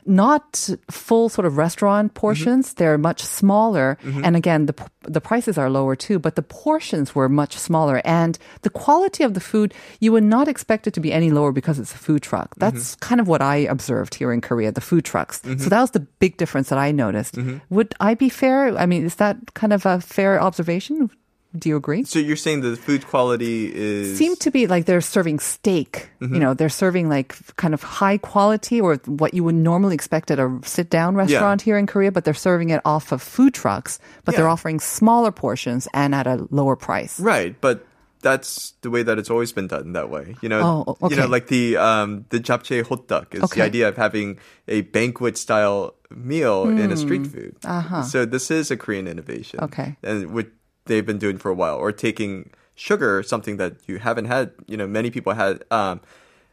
not 0.07 0.69
full 0.91 1.29
sort 1.29 1.47
of 1.47 1.57
restaurant 1.57 2.13
mm-hmm. 2.13 2.21
portions. 2.21 2.75
They're 2.75 2.99
much 2.99 3.23
smaller. 3.23 3.99
Mm-hmm. 4.03 4.25
And 4.25 4.37
again, 4.37 4.67
the, 4.67 4.75
the 5.03 5.21
prices 5.21 5.59
are 5.59 5.71
lower 5.71 5.97
too, 5.97 6.19
but 6.19 6.37
the 6.37 6.43
portions 6.43 7.15
were 7.15 7.29
much 7.29 7.57
smaller. 7.57 8.01
And 8.05 8.39
the 8.63 8.71
quality 8.71 9.25
of 9.25 9.35
the 9.35 9.41
food, 9.41 9.75
you 10.01 10.13
would 10.13 10.25
not 10.25 10.49
expect 10.49 10.87
it 10.87 10.95
to 10.95 11.01
be 11.01 11.13
any 11.13 11.31
lower 11.31 11.53
because 11.53 11.79
it's 11.79 11.95
a 11.95 11.99
food 11.99 12.23
truck. 12.23 12.51
Mm-hmm. 12.51 12.61
That's 12.61 12.95
kind 12.97 13.21
of 13.21 13.29
what 13.29 13.43
I 13.43 13.57
observed 13.57 14.15
here 14.15 14.33
in 14.33 14.41
Korea, 14.41 14.73
the 14.73 14.81
food 14.81 15.05
trucks. 15.05 15.43
So 15.43 15.69
that 15.69 15.81
was 15.81 15.91
the 15.93 16.01
big 16.01 16.37
difference 16.37 16.69
that 16.71 16.79
I 16.79 16.93
noticed. 16.93 17.39
Would 17.71 17.95
I 18.01 18.15
be 18.15 18.29
fair? 18.29 18.77
I 18.77 18.87
mean, 18.87 19.05
is 19.05 19.17
that 19.17 19.55
kind 19.55 19.73
of 19.73 19.87
a 19.87 20.01
fair 20.01 20.41
observation? 20.41 21.11
Do 21.57 21.69
you 21.69 21.77
agree? 21.77 22.05
So 22.05 22.19
you're 22.21 22.37
saying 22.37 22.61
the 22.61 22.77
food 22.77 23.07
quality 23.07 23.73
is 23.75 24.17
seem 24.17 24.37
to 24.37 24.51
be 24.51 24.67
like 24.69 24.87
they're 24.87 25.01
serving 25.01 25.41
steak. 25.41 26.09
Mm-hmm. 26.21 26.35
You 26.35 26.41
know, 26.41 26.55
they're 26.55 26.69
serving 26.69 27.09
like 27.09 27.35
kind 27.57 27.75
of 27.75 27.83
high 27.83 28.19
quality 28.19 28.81
or 28.81 28.97
what 29.07 29.35
you 29.35 29.43
would 29.43 29.57
normally 29.57 29.95
expect 29.95 30.31
at 30.31 30.39
a 30.39 30.59
sit 30.65 30.91
down 30.91 31.17
restaurant 31.17 31.63
here 31.63 31.77
in 31.77 31.87
Korea, 31.87 32.13
but 32.13 32.25
they're 32.25 32.35
serving 32.35 32.71
it 32.71 32.81
off 32.85 33.11
of 33.11 33.21
food 33.21 33.53
trucks, 33.55 33.99
but 34.25 34.37
they're 34.37 34.49
offering 34.49 34.79
smaller 34.79 35.33
portions 35.33 35.89
and 35.93 36.15
at 36.15 36.27
a 36.29 36.47
lower 36.51 36.77
price. 36.77 37.19
Right, 37.19 37.57
but 37.61 37.85
that's 38.23 38.75
the 38.83 38.91
way 38.91 39.03
that 39.03 39.19
it's 39.19 39.31
always 39.31 39.51
been 39.51 39.67
done 39.67 39.93
that 39.95 40.11
way. 40.11 40.37
You 40.43 40.49
know, 40.51 40.85
Oh, 41.01 41.09
you 41.09 41.17
know, 41.17 41.27
like 41.27 41.49
the 41.49 41.79
um 41.79 42.27
the 42.29 42.39
japchae 42.39 42.85
hotdog 42.85 43.35
is 43.35 43.43
Okay. 43.45 43.61
the 43.61 43.67
idea 43.67 43.89
of 43.89 43.97
having 43.97 44.39
a 44.69 44.83
banquet 44.83 45.37
style 45.39 45.95
meal 46.11 46.69
in 46.69 46.93
a 46.93 46.97
street 46.97 47.27
food. 47.27 47.57
Uh-huh. 47.65 48.03
So 48.03 48.25
this 48.27 48.51
is 48.51 48.71
a 48.71 48.77
Korean 48.77 49.07
innovation. 49.09 49.61
Okay. 49.61 49.97
And 50.03 50.33
what 50.35 50.49
they've 50.91 51.07
been 51.07 51.23
doing 51.23 51.39
for 51.39 51.49
a 51.55 51.55
while 51.55 51.79
or 51.79 51.93
taking 51.95 52.51
sugar, 52.75 53.23
something 53.23 53.57
that 53.63 53.79
you 53.87 53.99
haven't 54.03 54.27
had, 54.27 54.51
you 54.67 54.77
know, 54.77 54.87
many 54.91 55.09
people 55.15 55.33
had 55.33 55.63
um 55.71 56.01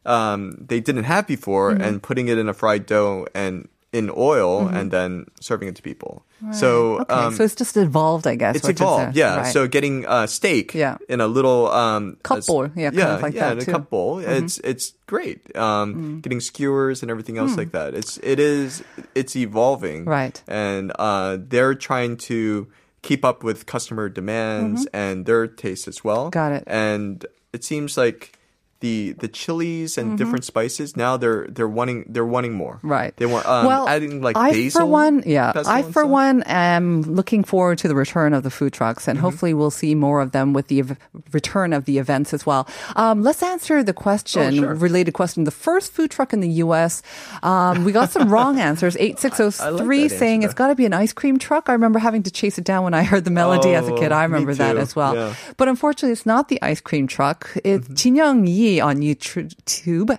um 0.06 0.56
they 0.70 0.80
didn't 0.80 1.04
have 1.06 1.26
before 1.28 1.72
Mm-hmm. 1.74 1.84
and 1.84 1.94
putting 2.04 2.28
it 2.30 2.38
in 2.38 2.48
a 2.48 2.54
fried 2.54 2.86
dough 2.86 3.26
and 3.34 3.68
in 3.96 4.12
oil 4.16 4.68
and 4.68 4.92
then 4.92 5.26
serving 5.40 5.68
it 5.72 5.76
to 5.80 5.82
people. 5.82 6.22
So 6.54 7.00
Okay, 7.02 7.14
um 7.14 7.34
so 7.34 7.44
it's 7.48 7.56
just 7.56 7.76
evolved, 7.78 8.28
I 8.28 8.36
guess. 8.36 8.56
it's 8.60 8.68
is, 8.70 8.76
evolved, 8.78 9.16
uh, 9.18 9.20
yeah. 9.20 9.38
right. 9.42 9.54
So 9.54 9.66
getting 9.66 10.06
uh, 10.06 10.28
steak 10.28 10.76
Yeah. 10.76 10.98
in 11.10 11.20
a 11.24 11.26
little 11.26 11.72
um, 11.72 12.18
Cup 12.22 12.46
bowl, 12.46 12.68
yeah, 12.76 12.92
kind 12.92 13.00
yeah, 13.00 13.16
of 13.16 13.22
like 13.24 13.34
yeah, 13.34 13.48
that 13.48 13.52
in 13.54 13.58
a 13.58 13.62
too. 13.66 13.72
Mm-hmm. 13.72 13.82
cup 13.82 13.90
bowl. 13.90 14.20
It's 14.20 14.60
it's 14.62 14.94
great. 15.08 15.40
Um, 15.56 16.20
Getting 16.22 16.42
skewers 16.44 17.02
and 17.02 17.10
everything 17.10 17.40
else 17.40 17.56
like 17.58 17.72
that. 17.72 17.96
It's 17.96 18.20
it 18.22 18.38
is 18.40 18.84
it's 19.16 19.36
evolving, 19.36 20.06
Mm. 20.06 20.14
Right. 20.20 20.38
And 20.48 20.92
uh, 21.00 21.38
they're 21.42 21.74
trying 21.74 22.18
to 22.30 22.68
keep 23.02 23.24
up 23.26 23.44
with 23.44 23.66
customer 23.66 24.10
demands 24.10 24.88
and 24.94 25.26
their 25.26 25.48
tastes 25.48 25.88
as 25.88 26.04
well. 26.04 26.26
Mm-hmm. 26.26 26.30
Got 26.30 26.52
it. 26.54 26.64
And 26.68 27.26
it 27.54 27.64
seems 27.64 27.98
like. 27.98 28.37
The, 28.80 29.14
the 29.18 29.28
chilies 29.28 29.98
and 29.98 30.20
different 30.20 30.46
spices 30.46 30.96
now 30.96 31.18
they're 31.18 31.48
they're 31.50 31.68
wanting 31.68 32.06
they're 32.10 32.24
wanting 32.24 32.54
more 32.54 32.76
Mm-hmm. 32.78 32.92
Right. 32.92 33.18
they 33.18 33.26
want 33.26 33.46
um, 33.48 33.66
well, 33.66 33.88
adding 33.88 34.22
like 34.22 34.38
I 34.38 34.52
basil 34.52 34.82
for 34.82 34.86
one, 34.86 35.24
yeah, 35.26 35.52
I 35.66 35.82
for 35.82 35.92
stuff. 36.06 36.08
one 36.10 36.44
am 36.44 37.02
looking 37.02 37.44
forward 37.44 37.80
to 37.80 37.88
the 37.88 37.96
return 37.96 38.36
of 38.36 38.44
the 38.44 38.52
food 38.52 38.74
trucks, 38.74 39.08
and 39.08 39.18
Mm-hmm. 39.18 39.26
hopefully 39.26 39.54
we'll 39.56 39.72
see 39.72 39.96
more 39.96 40.22
of 40.22 40.32
them 40.32 40.54
with 40.54 40.68
the 40.68 40.80
ev- 40.80 40.98
return 41.34 41.74
of 41.74 41.86
the 41.86 41.98
events 41.98 42.36
as 42.36 42.46
well. 42.46 42.68
Um, 42.96 43.24
let's 43.24 43.42
answer 43.42 43.82
the 43.82 43.94
question, 43.94 44.54
Oh, 44.60 44.62
sure. 44.70 44.76
related 44.76 45.14
question. 45.14 45.46
The 45.46 45.58
first 45.70 45.92
food 45.94 46.12
truck 46.12 46.32
in 46.32 46.42
the 46.42 46.50
U.S. 46.66 47.02
Um, 47.42 47.84
we 47.84 47.92
got 47.92 48.12
some 48.12 48.30
wrong 48.34 48.60
answers. 48.60 48.96
Eight 49.00 49.18
six 49.18 49.38
zero 49.38 49.50
like 49.74 49.82
three 49.82 50.08
saying 50.08 50.44
it's 50.44 50.54
got 50.54 50.68
to 50.68 50.76
be 50.76 50.86
an 50.86 50.94
ice 50.94 51.14
cream 51.14 51.40
truck. 51.40 51.68
I 51.68 51.74
remember 51.74 51.98
having 51.98 52.22
to 52.24 52.32
chase 52.32 52.60
it 52.60 52.64
down 52.64 52.84
when 52.84 52.94
I 52.94 53.02
heard 53.04 53.26
the 53.26 53.32
melody 53.32 53.74
as 53.74 53.88
a 53.88 53.96
kid. 53.98 54.12
Oh, 54.12 54.16
I 54.16 54.24
remember 54.30 54.54
that 54.54 54.78
as 54.78 54.96
well. 54.96 55.16
Yeah. 55.16 55.34
But 55.58 55.68
unfortunately, 55.68 56.12
it's 56.14 56.28
not 56.28 56.48
the 56.50 56.62
ice 56.62 56.80
cream 56.82 57.08
truck. 57.08 57.50
It's 57.64 57.88
Mm-hmm. 57.88 58.46
Yi 58.46 58.67
on 58.82 58.98
YouTube, 58.98 59.54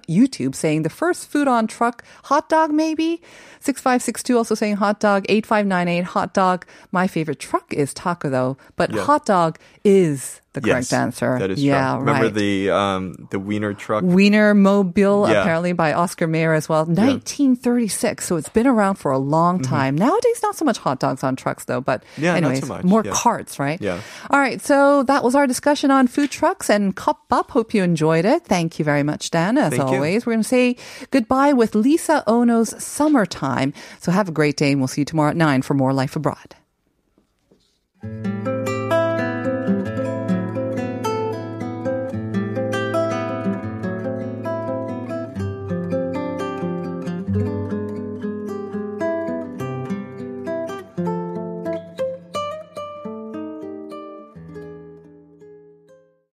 YouTube 0.08 0.54
saying 0.54 0.82
the 0.82 0.90
first 0.90 1.28
food 1.30 1.46
on 1.48 1.66
truck, 1.66 2.02
hot 2.24 2.48
dog 2.48 2.70
maybe. 2.72 3.20
6562 3.60 4.36
also 4.36 4.54
saying 4.54 4.76
hot 4.76 5.00
dog. 5.00 5.24
8598 5.28 6.04
hot 6.04 6.32
dog. 6.34 6.66
My 6.92 7.06
favorite 7.06 7.38
truck 7.38 7.72
is 7.72 7.92
taco 7.94 8.28
though, 8.30 8.56
but 8.76 8.92
Yeah. 8.92 9.02
hot 9.04 9.26
dog 9.26 9.58
is 9.84 10.40
the 10.60 10.68
the 10.68 10.70
correct 10.72 10.92
answer. 10.92 11.38
That 11.38 11.50
is 11.50 11.62
yeah, 11.62 11.92
true. 11.92 12.00
Remember 12.00 12.24
right. 12.26 12.34
the 12.34 12.70
um, 12.70 13.28
the 13.30 13.38
Wiener 13.38 13.74
truck? 13.74 14.02
Wiener 14.04 14.54
Mobile, 14.54 15.28
Yeah. 15.28 15.40
apparently 15.40 15.72
by 15.72 15.92
Oscar 15.92 16.26
Mayer 16.26 16.52
as 16.54 16.68
well. 16.68 16.84
1936. 16.86 18.26
So 18.26 18.36
it's 18.36 18.48
been 18.48 18.66
around 18.66 18.96
for 18.96 19.10
a 19.12 19.18
long 19.18 19.60
time. 19.60 19.96
Nowadays, 19.96 20.40
not 20.42 20.56
so 20.56 20.64
much 20.64 20.78
hot 20.78 21.00
dogs 21.00 21.22
on 21.24 21.36
trucks 21.36 21.64
though, 21.64 21.80
but 21.80 22.02
Mm-hmm. 22.02 22.24
Yeah, 22.24 22.32
not 22.32 22.36
anyways, 22.38 22.60
so 22.60 22.66
much. 22.66 22.84
more 22.84 23.02
Yeah. 23.04 23.12
carts, 23.14 23.58
right? 23.58 23.80
Yeah. 23.80 24.00
All 24.30 24.38
right. 24.38 24.60
So 24.60 25.02
that 25.04 25.22
was 25.24 25.34
our 25.34 25.46
discussion 25.46 25.90
on 25.90 26.06
food 26.06 26.30
trucks 26.30 26.68
and 26.70 26.94
Cup 26.94 27.20
Up. 27.30 27.50
Hope 27.50 27.74
you 27.74 27.82
enjoyed 27.82 28.24
it. 28.24 28.44
Thank 28.44 28.78
you 28.78 28.84
very 28.84 29.02
much, 29.02 29.30
Dan. 29.30 29.58
As 29.58 29.70
Thank 29.70 29.88
you. 29.90 29.96
always, 29.96 30.26
we're 30.26 30.32
going 30.34 30.42
to 30.42 30.48
say 30.48 30.76
goodbye 31.10 31.52
with 31.52 31.74
Lisa 31.74 32.22
Ono's 32.26 32.74
Summertime. 32.82 33.72
So 34.00 34.12
have 34.12 34.28
a 34.28 34.32
great 34.32 34.56
day 34.56 34.72
and 34.72 34.80
we'll 34.80 34.88
see 34.88 35.02
you 35.02 35.04
tomorrow 35.04 35.30
at 35.30 35.36
9 35.36 35.62
for 35.62 35.74
more 35.74 35.92
Life 35.92 36.16
Abroad. 36.16 36.54